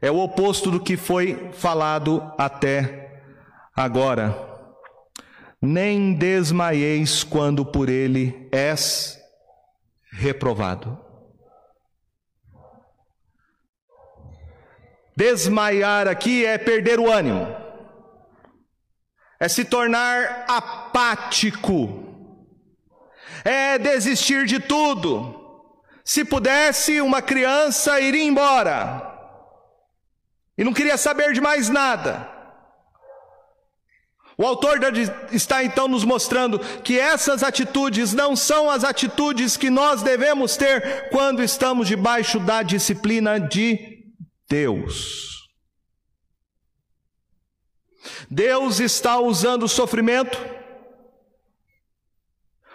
[0.00, 3.22] É o oposto do que foi falado até
[3.74, 4.48] agora.
[5.60, 9.18] Nem desmaieis quando por ele és
[10.12, 11.09] reprovado.
[15.20, 17.46] Desmaiar aqui é perder o ânimo,
[19.38, 22.06] é se tornar apático,
[23.44, 25.36] é desistir de tudo.
[26.02, 29.14] Se pudesse, uma criança iria embora
[30.56, 32.26] e não queria saber de mais nada.
[34.38, 34.80] O autor
[35.30, 41.10] está então nos mostrando que essas atitudes não são as atitudes que nós devemos ter
[41.10, 43.89] quando estamos debaixo da disciplina de
[44.50, 45.48] Deus.
[48.28, 50.36] Deus está usando o sofrimento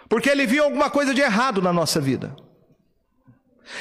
[0.08, 2.34] porque Ele viu alguma coisa de errado na nossa vida.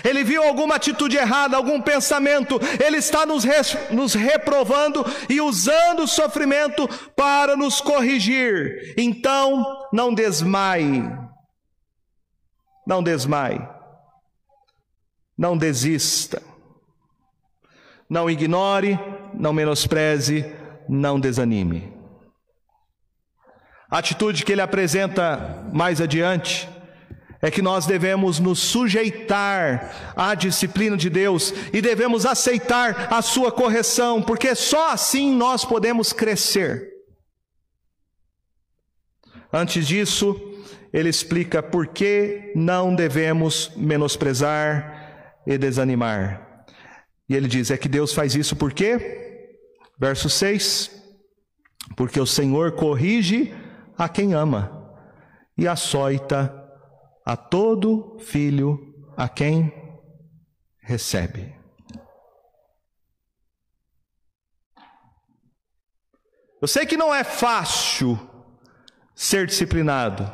[0.04, 3.46] Ele viu alguma atitude errada, algum pensamento, ele está nos,
[3.92, 8.96] nos, reprovando e usando o sofrimento para nos corrigir.
[8.98, 11.04] Então, não desmaie,
[12.86, 13.62] não desmaie,
[15.38, 16.42] não desista,
[18.10, 19.00] não ignore,
[19.34, 20.46] não menospreze,
[20.88, 21.94] não desanime.
[23.90, 26.70] A atitude que ele apresenta mais adiante
[27.42, 33.52] é que nós devemos nos sujeitar à disciplina de Deus e devemos aceitar a sua
[33.52, 36.90] correção, porque só assim nós podemos crescer.
[39.54, 40.36] Antes disso,
[40.92, 46.45] ele explica por que não devemos menosprezar e desanimar.
[47.28, 49.50] E ele diz: é que Deus faz isso por quê?
[49.98, 50.92] Verso 6:
[51.96, 53.54] Porque o Senhor corrige
[53.98, 54.96] a quem ama
[55.58, 56.54] e açoita
[57.26, 59.74] a todo filho a quem
[60.80, 61.56] recebe.
[66.62, 68.20] Eu sei que não é fácil
[69.14, 70.30] ser disciplinado.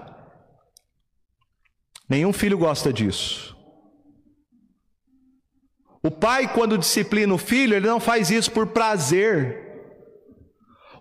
[2.08, 3.51] Nenhum filho gosta disso.
[6.04, 9.70] O pai, quando disciplina o filho, ele não faz isso por prazer.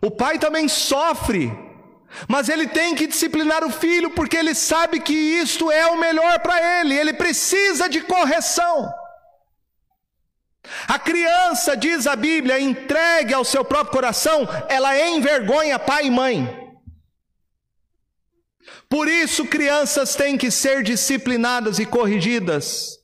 [0.03, 1.51] O pai também sofre
[2.29, 6.41] mas ele tem que disciplinar o filho porque ele sabe que isto é o melhor
[6.41, 8.93] para ele, ele precisa de correção.
[10.87, 16.57] A criança, diz a Bíblia, entregue ao seu próprio coração, ela envergonha pai e mãe.
[18.89, 23.00] Por isso, crianças têm que ser disciplinadas e corrigidas.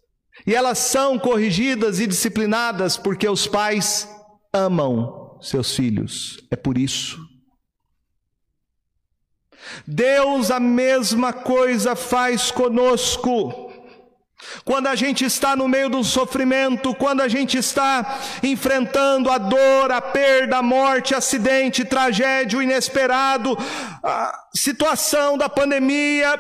[0.47, 4.09] E elas são corrigidas e disciplinadas porque os pais
[4.53, 6.39] amam seus filhos.
[6.51, 7.19] É por isso.
[9.87, 13.67] Deus a mesma coisa faz conosco.
[14.65, 19.91] Quando a gente está no meio do sofrimento, quando a gente está enfrentando a dor,
[19.91, 23.57] a perda, a morte, acidente, tragédia, o inesperado,
[24.03, 26.39] a situação da pandemia,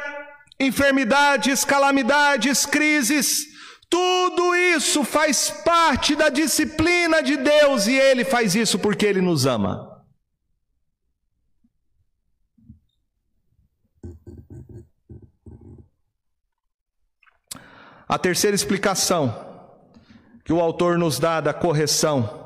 [0.60, 3.55] enfermidades, calamidades, crises,
[3.88, 9.46] tudo isso faz parte da disciplina de Deus e Ele faz isso porque Ele nos
[9.46, 9.96] ama.
[18.08, 19.44] A terceira explicação
[20.44, 22.44] que o autor nos dá da correção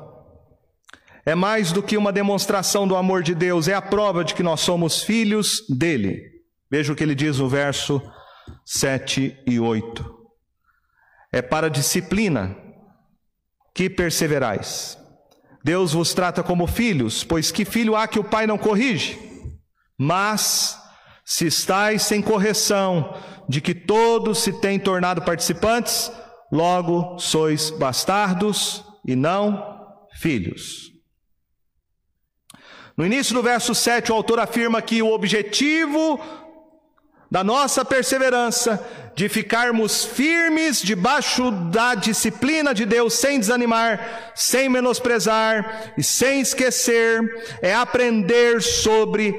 [1.23, 4.41] é mais do que uma demonstração do amor de Deus, é a prova de que
[4.41, 6.19] nós somos filhos dele.
[6.69, 8.01] Veja o que ele diz no verso
[8.65, 10.20] 7 e 8.
[11.31, 12.55] É para disciplina
[13.73, 14.97] que perseverais.
[15.63, 19.19] Deus vos trata como filhos, pois que filho há que o pai não corrige?
[19.97, 20.77] Mas,
[21.23, 23.15] se estáis sem correção,
[23.47, 26.11] de que todos se têm tornado participantes,
[26.51, 29.79] logo sois bastardos e não
[30.13, 30.91] filhos.
[32.97, 36.19] No início do verso 7, o autor afirma que o objetivo
[37.31, 38.77] da nossa perseverança,
[39.15, 47.21] de ficarmos firmes debaixo da disciplina de Deus, sem desanimar, sem menosprezar e sem esquecer,
[47.61, 49.35] é aprender sobre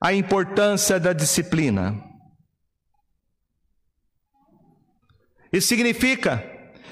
[0.00, 2.02] a importância da disciplina.
[5.52, 6.44] Isso significa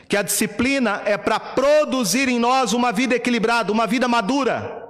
[0.09, 4.81] que a disciplina é para produzir em nós uma vida equilibrada, uma vida madura,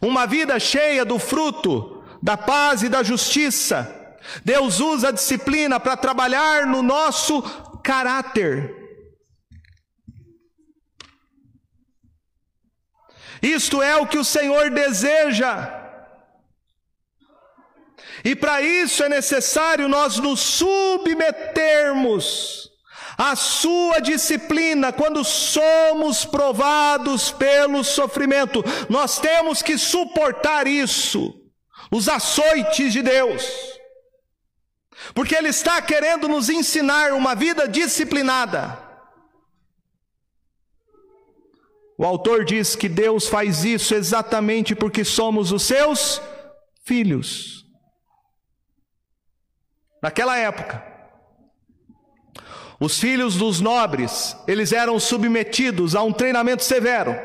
[0.00, 3.97] uma vida cheia do fruto da paz e da justiça.
[4.44, 7.40] Deus usa a disciplina para trabalhar no nosso
[7.82, 8.76] caráter.
[13.42, 15.74] Isto é o que o Senhor deseja.
[18.24, 22.68] E para isso é necessário nós nos submetermos
[23.16, 28.64] à sua disciplina quando somos provados pelo sofrimento.
[28.88, 31.32] Nós temos que suportar isso,
[31.90, 33.77] os açoites de Deus.
[35.14, 38.78] Porque Ele está querendo nos ensinar uma vida disciplinada.
[41.96, 46.22] O autor diz que Deus faz isso exatamente porque somos os seus
[46.84, 47.66] filhos.
[50.00, 50.84] Naquela época,
[52.80, 57.16] os filhos dos nobres, eles eram submetidos a um treinamento severo.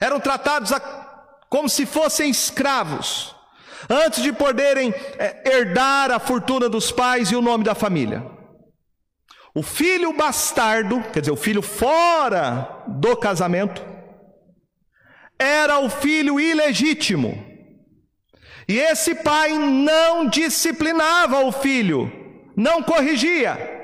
[0.00, 0.80] Eram tratados a,
[1.48, 3.34] como se fossem escravos,
[3.88, 8.24] antes de poderem é, herdar a fortuna dos pais e o nome da família.
[9.54, 13.84] O filho bastardo, quer dizer, o filho fora do casamento,
[15.38, 17.44] era o filho ilegítimo.
[18.68, 22.10] E esse pai não disciplinava o filho,
[22.56, 23.76] não corrigia.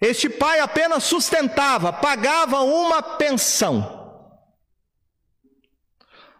[0.00, 4.00] Este pai apenas sustentava, pagava uma pensão.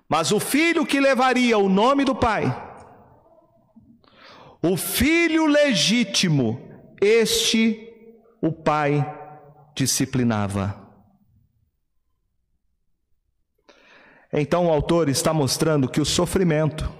[0.08, 2.44] Mas o filho que levaria o nome do pai,
[4.62, 6.60] o filho legítimo,
[7.00, 7.88] este
[8.40, 9.04] o pai
[9.74, 10.80] disciplinava.
[14.32, 16.90] Então o autor está mostrando que o sofrimento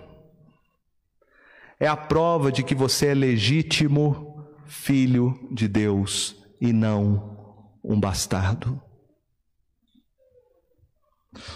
[1.81, 8.81] é a prova de que você é legítimo filho de Deus e não um bastardo.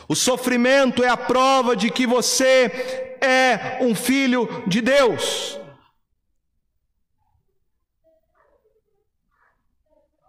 [0.09, 5.61] O sofrimento é a prova de que você é um filho de Deus.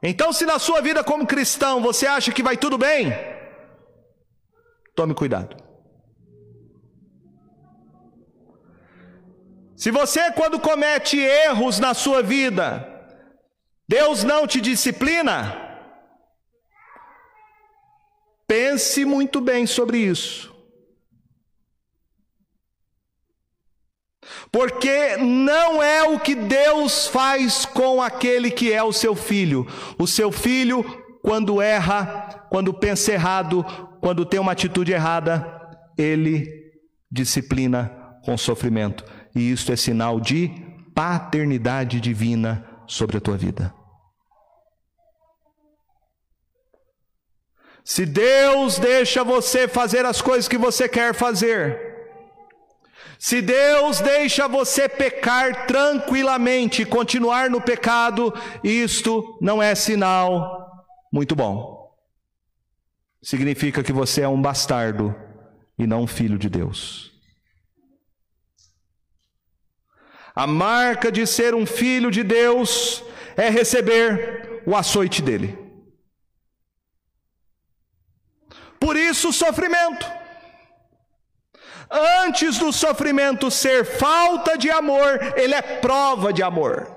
[0.10, 3.12] Então, se na sua vida como cristão você acha que vai tudo bem,
[4.96, 5.58] tome cuidado.
[9.76, 12.88] Se você, quando comete erros na sua vida,
[13.86, 15.54] Deus não te disciplina,
[18.48, 20.57] pense muito bem sobre isso.
[24.52, 29.68] Porque não é o que Deus faz com aquele que é o seu filho.
[29.98, 30.84] O seu filho,
[31.22, 33.66] quando erra, quando pensa errado,
[34.02, 35.46] quando tem uma atitude errada,
[35.98, 36.48] ele
[37.12, 37.92] disciplina
[38.24, 39.04] com sofrimento.
[39.36, 40.52] E isso é sinal de
[40.96, 43.74] paternidade divina sobre a tua vida.
[47.84, 51.97] Se Deus deixa você fazer as coisas que você quer fazer,
[53.20, 61.96] se Deus deixa você pecar tranquilamente continuar no pecado, isto não é sinal muito bom.
[63.22, 65.16] Significa que você é um bastardo
[65.78, 67.12] e não um filho de Deus.
[70.36, 73.04] A marca de ser um filho de Deus
[73.36, 75.58] é receber o açoite dele.
[78.80, 80.06] Por isso o sofrimento.
[81.90, 86.96] Antes do sofrimento ser falta de amor, ele é prova de amor.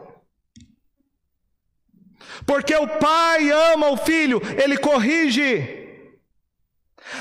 [2.45, 5.79] Porque o pai ama o filho, ele corrige.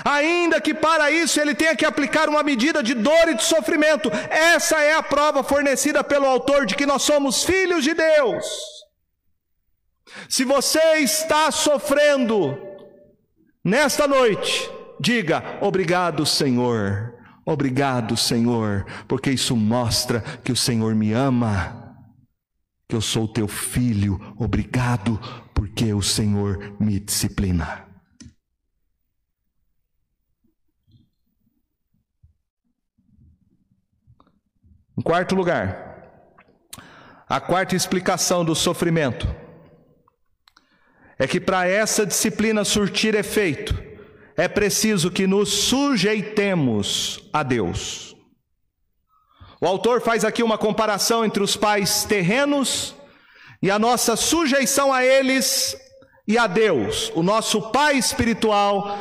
[0.04, 4.10] Ainda que para isso ele tenha que aplicar uma medida de dor e de sofrimento,
[4.30, 8.46] essa é a prova fornecida pelo autor de que nós somos filhos de Deus.
[10.28, 12.58] Se você está sofrendo
[13.64, 17.19] nesta noite, diga: Obrigado, Senhor.
[17.50, 21.98] Obrigado, Senhor, porque isso mostra que o Senhor me ama,
[22.88, 24.20] que eu sou teu filho.
[24.38, 25.20] Obrigado,
[25.52, 27.88] porque o Senhor me disciplina.
[34.96, 36.22] Em quarto lugar,
[37.28, 39.28] a quarta explicação do sofrimento
[41.18, 43.89] é que para essa disciplina surtir efeito,
[44.40, 48.16] é preciso que nos sujeitemos a Deus.
[49.60, 52.96] O autor faz aqui uma comparação entre os pais terrenos
[53.62, 55.76] e a nossa sujeição a eles
[56.26, 58.98] e a Deus, o nosso Pai espiritual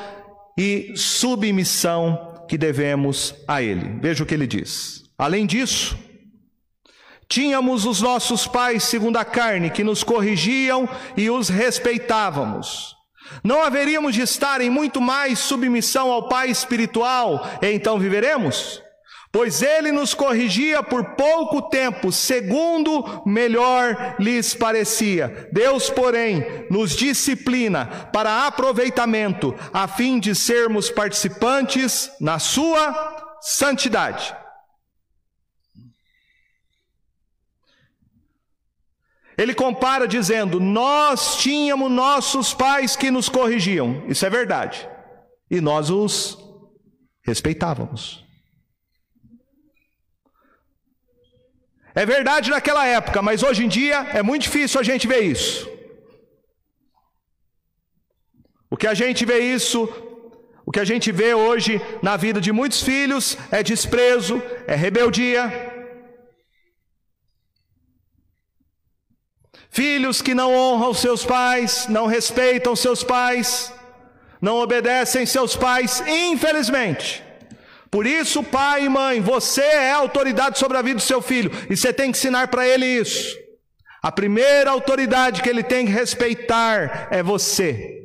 [0.59, 4.01] e submissão que devemos a Ele.
[4.01, 5.05] Veja o que ele diz.
[5.17, 5.97] Além disso,
[7.29, 12.98] tínhamos os nossos pais segundo a carne que nos corrigiam e os respeitávamos.
[13.43, 18.83] Não haveríamos de estar em muito mais submissão ao Pai espiritual, e então viveremos?
[19.31, 25.49] Pois ele nos corrigia por pouco tempo, segundo melhor lhes parecia.
[25.53, 34.35] Deus, porém, nos disciplina para aproveitamento, a fim de sermos participantes na sua santidade.
[39.39, 44.03] Ele compara dizendo: Nós tínhamos nossos pais que nos corrigiam.
[44.09, 44.89] Isso é verdade.
[45.49, 46.37] E nós os
[47.25, 48.27] respeitávamos.
[51.95, 55.69] É verdade naquela época, mas hoje em dia é muito difícil a gente ver isso.
[58.71, 59.89] O que a gente vê isso,
[60.67, 65.78] o que a gente vê hoje na vida de muitos filhos é desprezo, é rebeldia,
[69.71, 73.73] Filhos que não honram seus pais, não respeitam seus pais,
[74.41, 77.25] não obedecem seus pais, infelizmente,
[77.91, 81.77] Por isso, pai e mãe, você é autoridade sobre a vida do seu filho e
[81.77, 83.35] você tem que ensinar para ele isso.
[84.03, 87.99] A primeira autoridade que ele tem que respeitar é você.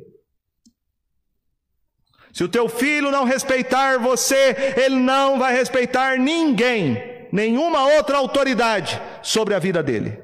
[2.32, 9.00] Se o teu filho não respeitar você, ele não vai respeitar ninguém, nenhuma outra autoridade
[9.22, 10.23] sobre a vida dele.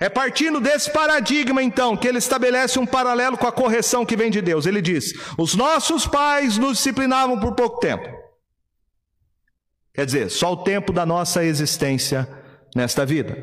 [0.00, 4.30] É partindo desse paradigma, então, que ele estabelece um paralelo com a correção que vem
[4.30, 4.64] de Deus.
[4.64, 8.08] Ele diz: os nossos pais nos disciplinavam por pouco tempo.
[9.92, 12.28] Quer dizer, só o tempo da nossa existência
[12.74, 13.36] nesta vida.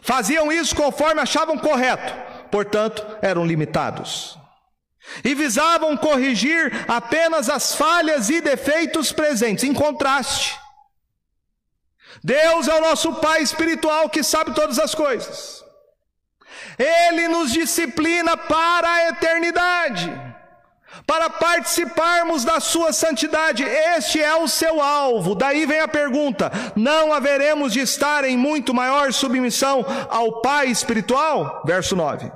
[0.00, 2.14] Faziam isso conforme achavam correto,
[2.50, 4.38] portanto, eram limitados.
[5.24, 10.56] E visavam corrigir apenas as falhas e defeitos presentes, em contraste.
[12.22, 15.64] Deus é o nosso Pai espiritual que sabe todas as coisas.
[16.78, 20.10] Ele nos disciplina para a eternidade,
[21.06, 23.64] para participarmos da sua santidade.
[23.64, 25.34] Este é o seu alvo.
[25.34, 31.62] Daí vem a pergunta: não haveremos de estar em muito maior submissão ao Pai espiritual?
[31.66, 32.30] Verso 9.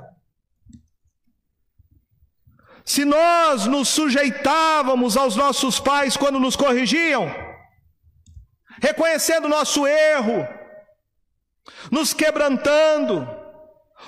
[2.85, 7.33] Se nós nos sujeitávamos aos nossos pais quando nos corrigiam,
[8.81, 10.45] reconhecendo nosso erro,
[11.89, 13.25] nos quebrantando,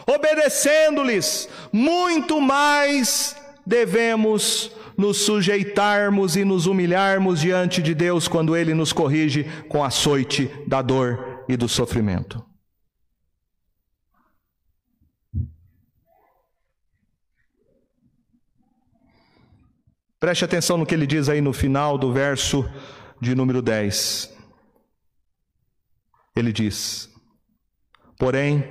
[0.08, 3.36] obedecendo-lhes, muito mais
[3.66, 10.50] devemos nos sujeitarmos e nos humilharmos diante de Deus quando Ele nos corrige com açoite
[10.68, 12.44] da dor e do sofrimento.
[20.20, 22.68] Preste atenção no que ele diz aí no final do verso
[23.22, 24.34] de número 10.
[26.36, 27.14] Ele diz:
[28.18, 28.64] Porém,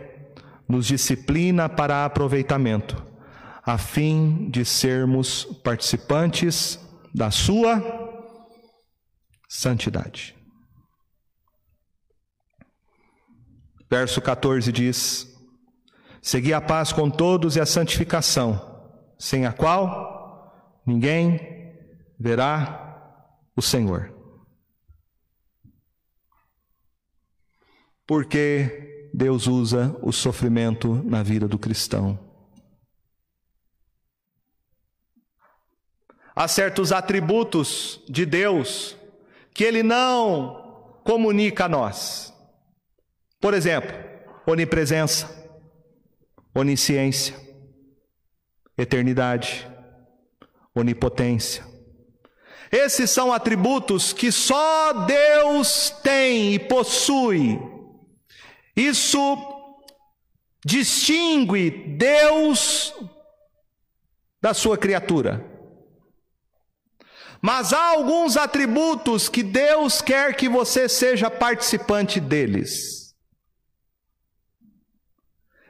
[0.69, 3.05] nos disciplina para aproveitamento,
[3.65, 6.79] a fim de sermos participantes
[7.15, 7.83] da sua
[9.49, 10.35] santidade.
[13.91, 15.33] Verso 14 diz:
[16.21, 18.83] Segui a paz com todos e a santificação,
[19.19, 21.39] sem a qual ninguém
[22.19, 22.85] verá
[23.55, 24.12] o Senhor.
[28.07, 32.19] Porque Deus usa o sofrimento na vida do cristão.
[36.35, 38.97] Há certos atributos de Deus
[39.55, 42.35] que Ele não comunica a nós.
[43.41, 43.97] Por exemplo,
[44.45, 45.31] onipresença,
[46.53, 47.37] onisciência,
[48.77, 49.71] eternidade,
[50.75, 51.65] onipotência.
[52.73, 57.61] Esses são atributos que só Deus tem e possui
[58.77, 59.18] isso
[60.64, 62.95] distingue Deus
[64.41, 65.45] da sua criatura.
[67.41, 73.14] Mas há alguns atributos que Deus quer que você seja participante deles.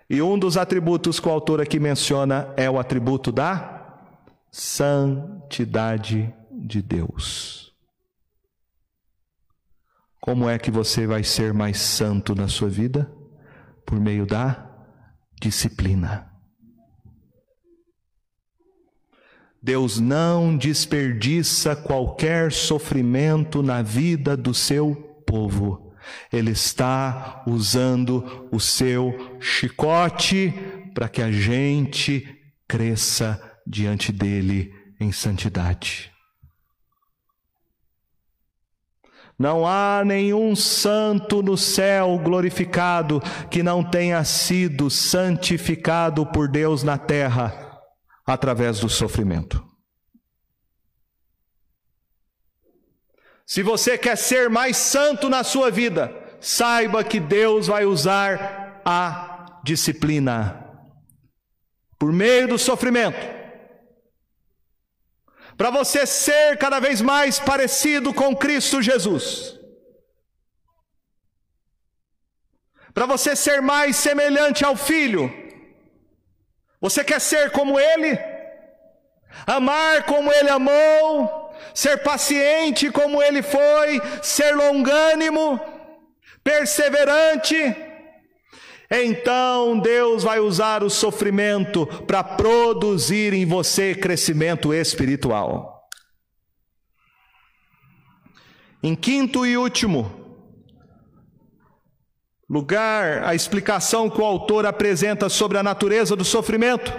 [0.08, 3.98] E um dos atributos que o autor aqui menciona é o atributo da
[4.52, 7.63] santidade de Deus.
[10.24, 13.12] Como é que você vai ser mais santo na sua vida?
[13.84, 14.70] Por meio da
[15.38, 16.26] disciplina.
[19.62, 24.94] Deus não desperdiça qualquer sofrimento na vida do seu
[25.26, 25.92] povo.
[26.32, 30.54] Ele está usando o seu chicote
[30.94, 32.26] para que a gente
[32.66, 36.13] cresça diante dele em santidade.
[39.38, 43.20] Não há nenhum santo no céu glorificado
[43.50, 47.80] que não tenha sido santificado por Deus na terra
[48.24, 49.62] através do sofrimento.
[53.44, 59.60] Se você quer ser mais santo na sua vida, saiba que Deus vai usar a
[59.64, 60.64] disciplina
[61.98, 63.43] por meio do sofrimento
[65.56, 69.58] para você ser cada vez mais parecido com Cristo Jesus.
[72.92, 75.32] Para você ser mais semelhante ao Filho.
[76.80, 78.18] Você quer ser como Ele?
[79.46, 81.52] Amar como Ele amou?
[81.74, 84.00] Ser paciente como Ele foi?
[84.22, 85.60] Ser longânimo?
[86.42, 87.74] Perseverante?
[89.02, 95.88] Então Deus vai usar o sofrimento para produzir em você crescimento espiritual.
[98.80, 100.24] Em quinto e último
[102.48, 106.92] lugar, a explicação que o autor apresenta sobre a natureza do sofrimento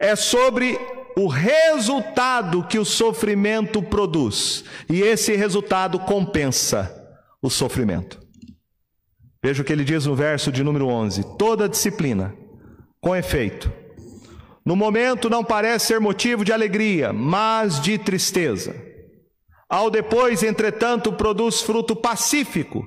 [0.00, 0.78] é sobre
[1.16, 6.94] o resultado que o sofrimento produz, e esse resultado compensa
[7.42, 8.27] o sofrimento.
[9.42, 12.34] Veja o que ele diz no verso de número 11: toda disciplina,
[13.00, 13.72] com efeito,
[14.64, 18.74] no momento não parece ser motivo de alegria, mas de tristeza.
[19.68, 22.86] Ao depois, entretanto, produz fruto pacífico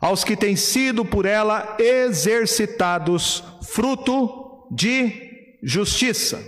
[0.00, 5.12] aos que têm sido por ela exercitados, fruto de
[5.62, 6.42] justiça.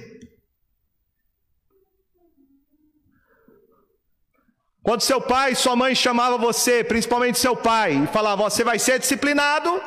[4.84, 8.98] Quando seu pai sua mãe chamava você, principalmente seu pai, e falava: "Você vai ser
[8.98, 9.82] disciplinado",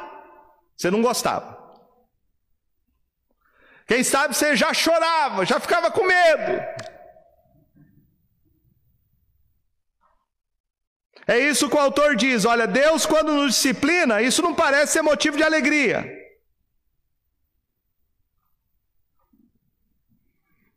[0.75, 1.55] você não gostava.
[3.85, 6.51] Quem sabe você já chorava, já ficava com medo.
[11.27, 15.03] É isso que o autor diz: olha, Deus, quando nos disciplina, isso não parece ser
[15.03, 16.11] motivo de alegria.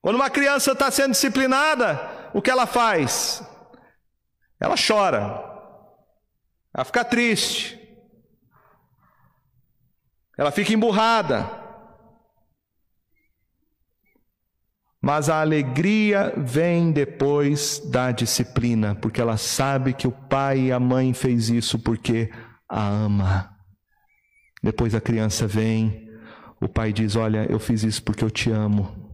[0.03, 3.43] Quando uma criança está sendo disciplinada, o que ela faz?
[4.61, 5.43] Ela chora,
[6.75, 7.81] ela fica triste,
[10.37, 11.59] ela fica emburrada.
[15.03, 20.79] Mas a alegria vem depois da disciplina, porque ela sabe que o pai e a
[20.79, 22.31] mãe fez isso porque
[22.69, 23.57] a ama.
[24.63, 26.07] Depois a criança vem,
[26.61, 29.11] o pai diz: "Olha, eu fiz isso porque eu te amo".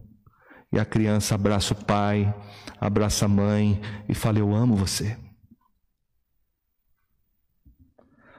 [0.73, 2.35] E a criança abraça o pai,
[2.81, 5.26] abraça a mãe e fala: "Eu amo você".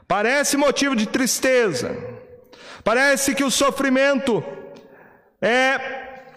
[0.09, 1.95] Parece motivo de tristeza.
[2.83, 4.43] Parece que o sofrimento
[5.41, 6.33] é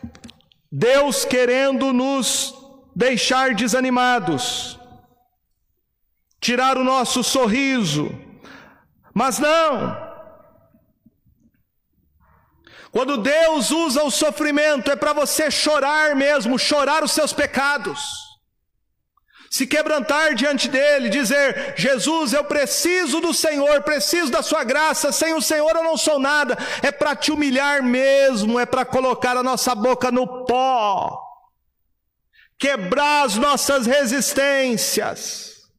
[0.70, 2.54] Deus querendo nos
[2.94, 4.78] deixar desanimados,
[6.42, 8.12] tirar o nosso sorriso.
[9.14, 10.12] Mas não.
[12.92, 18.31] Quando Deus usa o sofrimento, é para você chorar mesmo, chorar os seus pecados
[19.52, 25.34] se quebrantar diante dele, dizer: Jesus, eu preciso do Senhor, preciso da Sua graça, sem
[25.34, 29.44] o Senhor eu não sou nada, é para te humilhar mesmo, é para colocar a
[29.44, 31.22] nossa boca no pó,
[32.58, 35.70] quebrar as nossas resistências.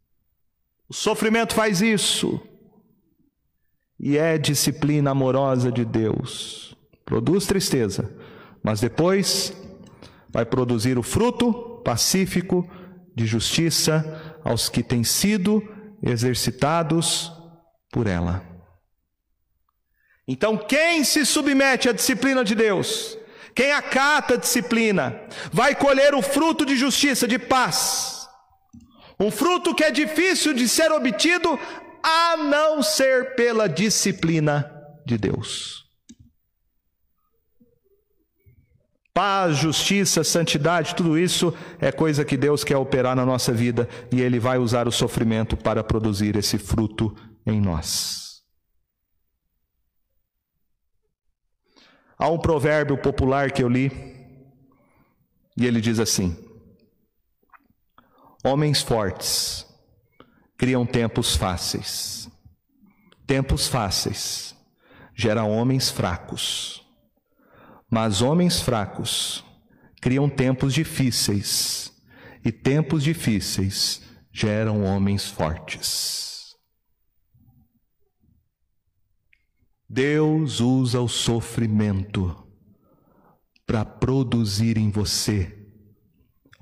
[0.87, 2.39] O sofrimento faz isso,
[3.99, 8.15] e é disciplina amorosa de Deus, produz tristeza,
[8.63, 9.57] mas depois
[10.29, 12.69] vai produzir o fruto pacífico
[13.15, 15.63] de justiça aos que têm sido
[16.03, 17.33] exercitados
[17.91, 18.45] por ela.
[20.27, 23.19] Então, quem se submete à disciplina de Deus,
[23.55, 25.21] quem acata a disciplina,
[25.53, 28.29] vai colher o fruto de justiça, de paz.
[29.19, 31.59] Um fruto que é difícil de ser obtido
[32.03, 34.71] a não ser pela disciplina
[35.07, 35.82] de Deus.
[39.15, 44.21] Paz, justiça, santidade, tudo isso é coisa que Deus quer operar na nossa vida e
[44.21, 48.23] Ele vai usar o sofrimento para produzir esse fruto em nós.
[52.23, 53.91] Há um provérbio popular que eu li
[55.57, 56.37] e ele diz assim:
[58.45, 59.67] Homens fortes
[60.57, 62.31] criam tempos fáceis,
[63.27, 64.55] tempos fáceis
[65.15, 66.82] geram homens fracos.
[67.93, 69.45] Mas homens fracos
[70.01, 71.93] criam tempos difíceis,
[72.43, 74.01] e tempos difíceis
[74.33, 76.57] geram homens fortes.
[79.87, 82.35] Deus usa o sofrimento
[83.67, 85.69] para produzir em você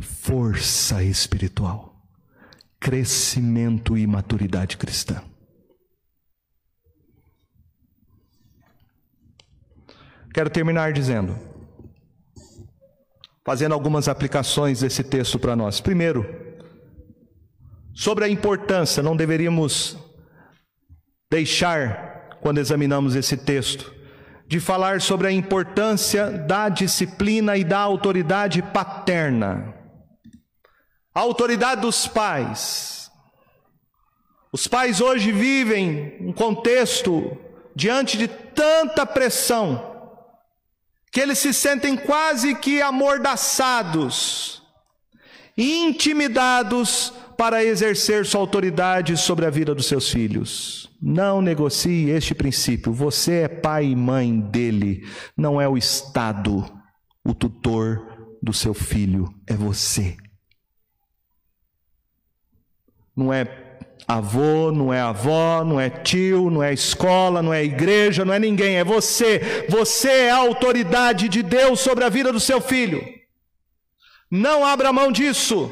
[0.00, 2.08] força espiritual,
[2.80, 5.22] crescimento e maturidade cristã.
[10.32, 11.36] Quero terminar dizendo,
[13.44, 15.80] fazendo algumas aplicações desse texto para nós.
[15.80, 16.24] Primeiro,
[17.92, 19.98] sobre a importância, não deveríamos
[21.28, 23.92] deixar, quando examinamos esse texto,
[24.46, 29.74] de falar sobre a importância da disciplina e da autoridade paterna.
[31.12, 33.10] A autoridade dos pais.
[34.52, 37.36] Os pais hoje vivem um contexto
[37.74, 39.89] diante de tanta pressão
[41.10, 44.62] que eles se sentem quase que amordaçados,
[45.56, 50.90] intimidados para exercer sua autoridade sobre a vida dos seus filhos.
[51.02, 52.92] Não negocie este princípio.
[52.92, 56.64] Você é pai e mãe dele, não é o Estado,
[57.24, 60.16] o tutor do seu filho, é você.
[63.16, 63.69] Não é
[64.16, 68.38] avô, não é avó, não é tio, não é escola, não é igreja, não é
[68.38, 69.66] ninguém, é você.
[69.68, 73.02] Você é a autoridade de Deus sobre a vida do seu filho.
[74.30, 75.70] Não abra mão disso.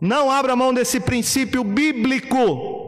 [0.00, 2.78] Não abra mão desse princípio bíblico.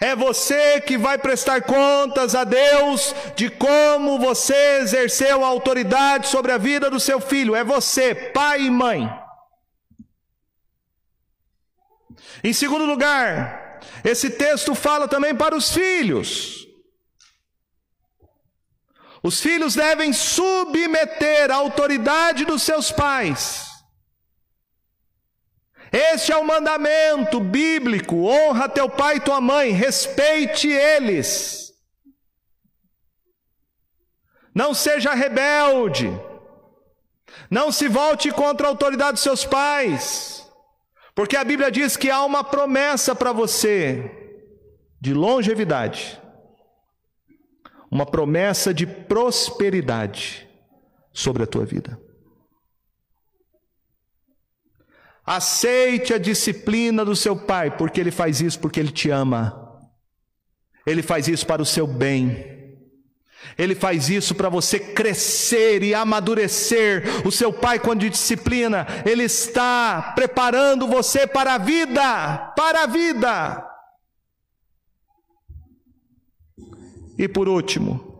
[0.00, 6.50] É você que vai prestar contas a Deus de como você exerceu a autoridade sobre
[6.52, 7.54] a vida do seu filho.
[7.54, 9.23] É você, pai e mãe.
[12.44, 16.68] Em segundo lugar, esse texto fala também para os filhos.
[19.22, 23.64] Os filhos devem submeter a autoridade dos seus pais.
[25.90, 31.72] Este é o mandamento bíblico: honra teu pai e tua mãe, respeite eles.
[34.54, 36.10] Não seja rebelde.
[37.50, 40.43] Não se volte contra a autoridade dos seus pais.
[41.14, 44.10] Porque a Bíblia diz que há uma promessa para você
[45.00, 46.20] de longevidade.
[47.90, 50.48] Uma promessa de prosperidade
[51.12, 52.00] sobre a tua vida.
[55.24, 59.80] Aceite a disciplina do seu pai, porque ele faz isso porque ele te ama.
[60.86, 62.53] Ele faz isso para o seu bem.
[63.56, 67.26] Ele faz isso para você crescer e amadurecer.
[67.26, 73.70] O seu pai, quando disciplina, ele está preparando você para a vida, para a vida.
[77.16, 78.14] E por último,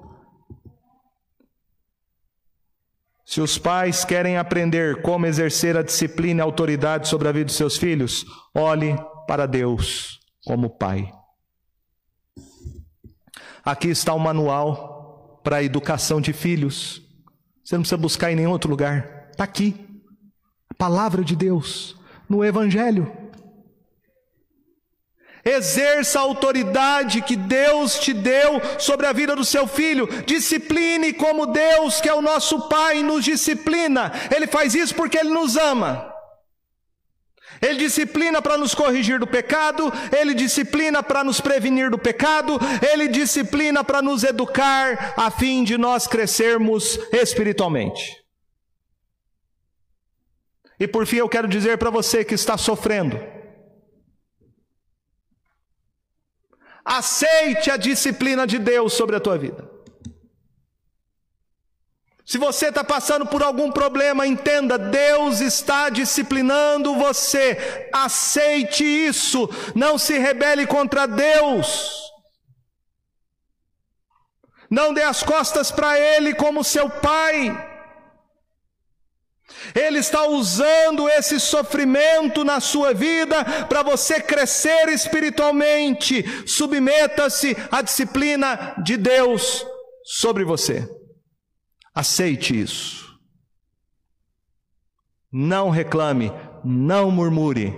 [3.35, 7.47] Se os pais querem aprender como exercer a disciplina e a autoridade sobre a vida
[7.47, 8.97] dos seus filhos, olhe
[9.27, 11.11] para Deus como Pai.
[13.65, 14.94] Aqui está o manual
[15.45, 17.03] para a educação de filhos.
[17.63, 19.29] Você não precisa buscar em nenhum outro lugar.
[19.31, 19.77] Está aqui.
[20.71, 21.97] A palavra de Deus,
[22.29, 23.13] no Evangelho.
[25.45, 30.09] Exerça a autoridade que Deus te deu sobre a vida do seu filho.
[30.25, 34.11] Discipline como Deus, que é o nosso Pai, nos disciplina.
[34.35, 36.14] Ele faz isso porque Ele nos ama.
[37.61, 42.59] Ele disciplina para nos corrigir do pecado, ele disciplina para nos prevenir do pecado,
[42.93, 48.23] ele disciplina para nos educar, a fim de nós crescermos espiritualmente.
[50.79, 53.19] E por fim, eu quero dizer para você que está sofrendo,
[56.85, 59.64] Aceite a disciplina de Deus sobre a tua vida.
[62.27, 67.89] Se você está passando por algum problema, entenda: Deus está disciplinando você.
[67.93, 69.49] Aceite isso.
[69.75, 72.03] Não se rebele contra Deus.
[74.71, 77.73] Não dê as costas para Ele como seu Pai.
[79.75, 86.25] Ele está usando esse sofrimento na sua vida para você crescer espiritualmente.
[86.47, 89.65] Submeta-se à disciplina de Deus
[90.05, 90.89] sobre você.
[91.95, 93.19] Aceite isso.
[95.31, 96.33] Não reclame,
[96.65, 97.73] não murmure.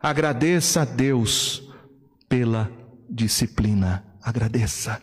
[0.00, 1.62] Agradeça a Deus
[2.28, 2.70] pela
[3.08, 4.04] disciplina.
[4.20, 5.00] Agradeça.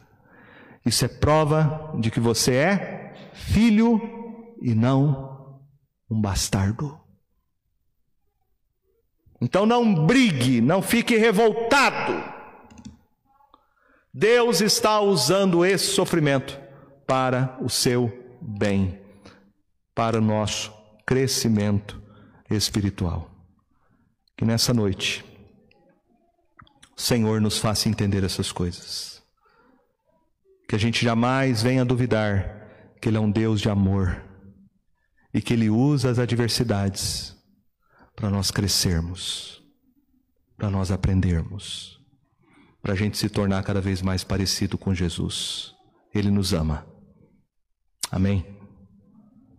[0.86, 4.02] Isso é prova de que você é filho
[4.62, 5.60] e não
[6.10, 7.00] um bastardo.
[9.42, 12.39] Então não brigue, não fique revoltado.
[14.20, 16.60] Deus está usando esse sofrimento
[17.08, 18.12] para o seu
[18.42, 19.00] bem,
[19.96, 20.74] para o nosso
[21.08, 22.04] crescimento
[22.50, 23.32] espiritual.
[24.36, 25.24] Que nessa noite
[26.98, 29.24] o Senhor nos faça entender essas coisas.
[30.68, 32.68] Que a gente jamais venha duvidar
[33.02, 34.22] que Ele é um Deus de amor
[35.34, 37.38] e que Ele usa as adversidades
[38.18, 39.64] para nós crescermos,
[40.58, 41.99] para nós aprendermos,
[42.82, 45.74] para a gente se tornar cada vez mais parecido com Jesus.
[46.14, 46.86] Ele nos ama.
[48.12, 48.59] Amém.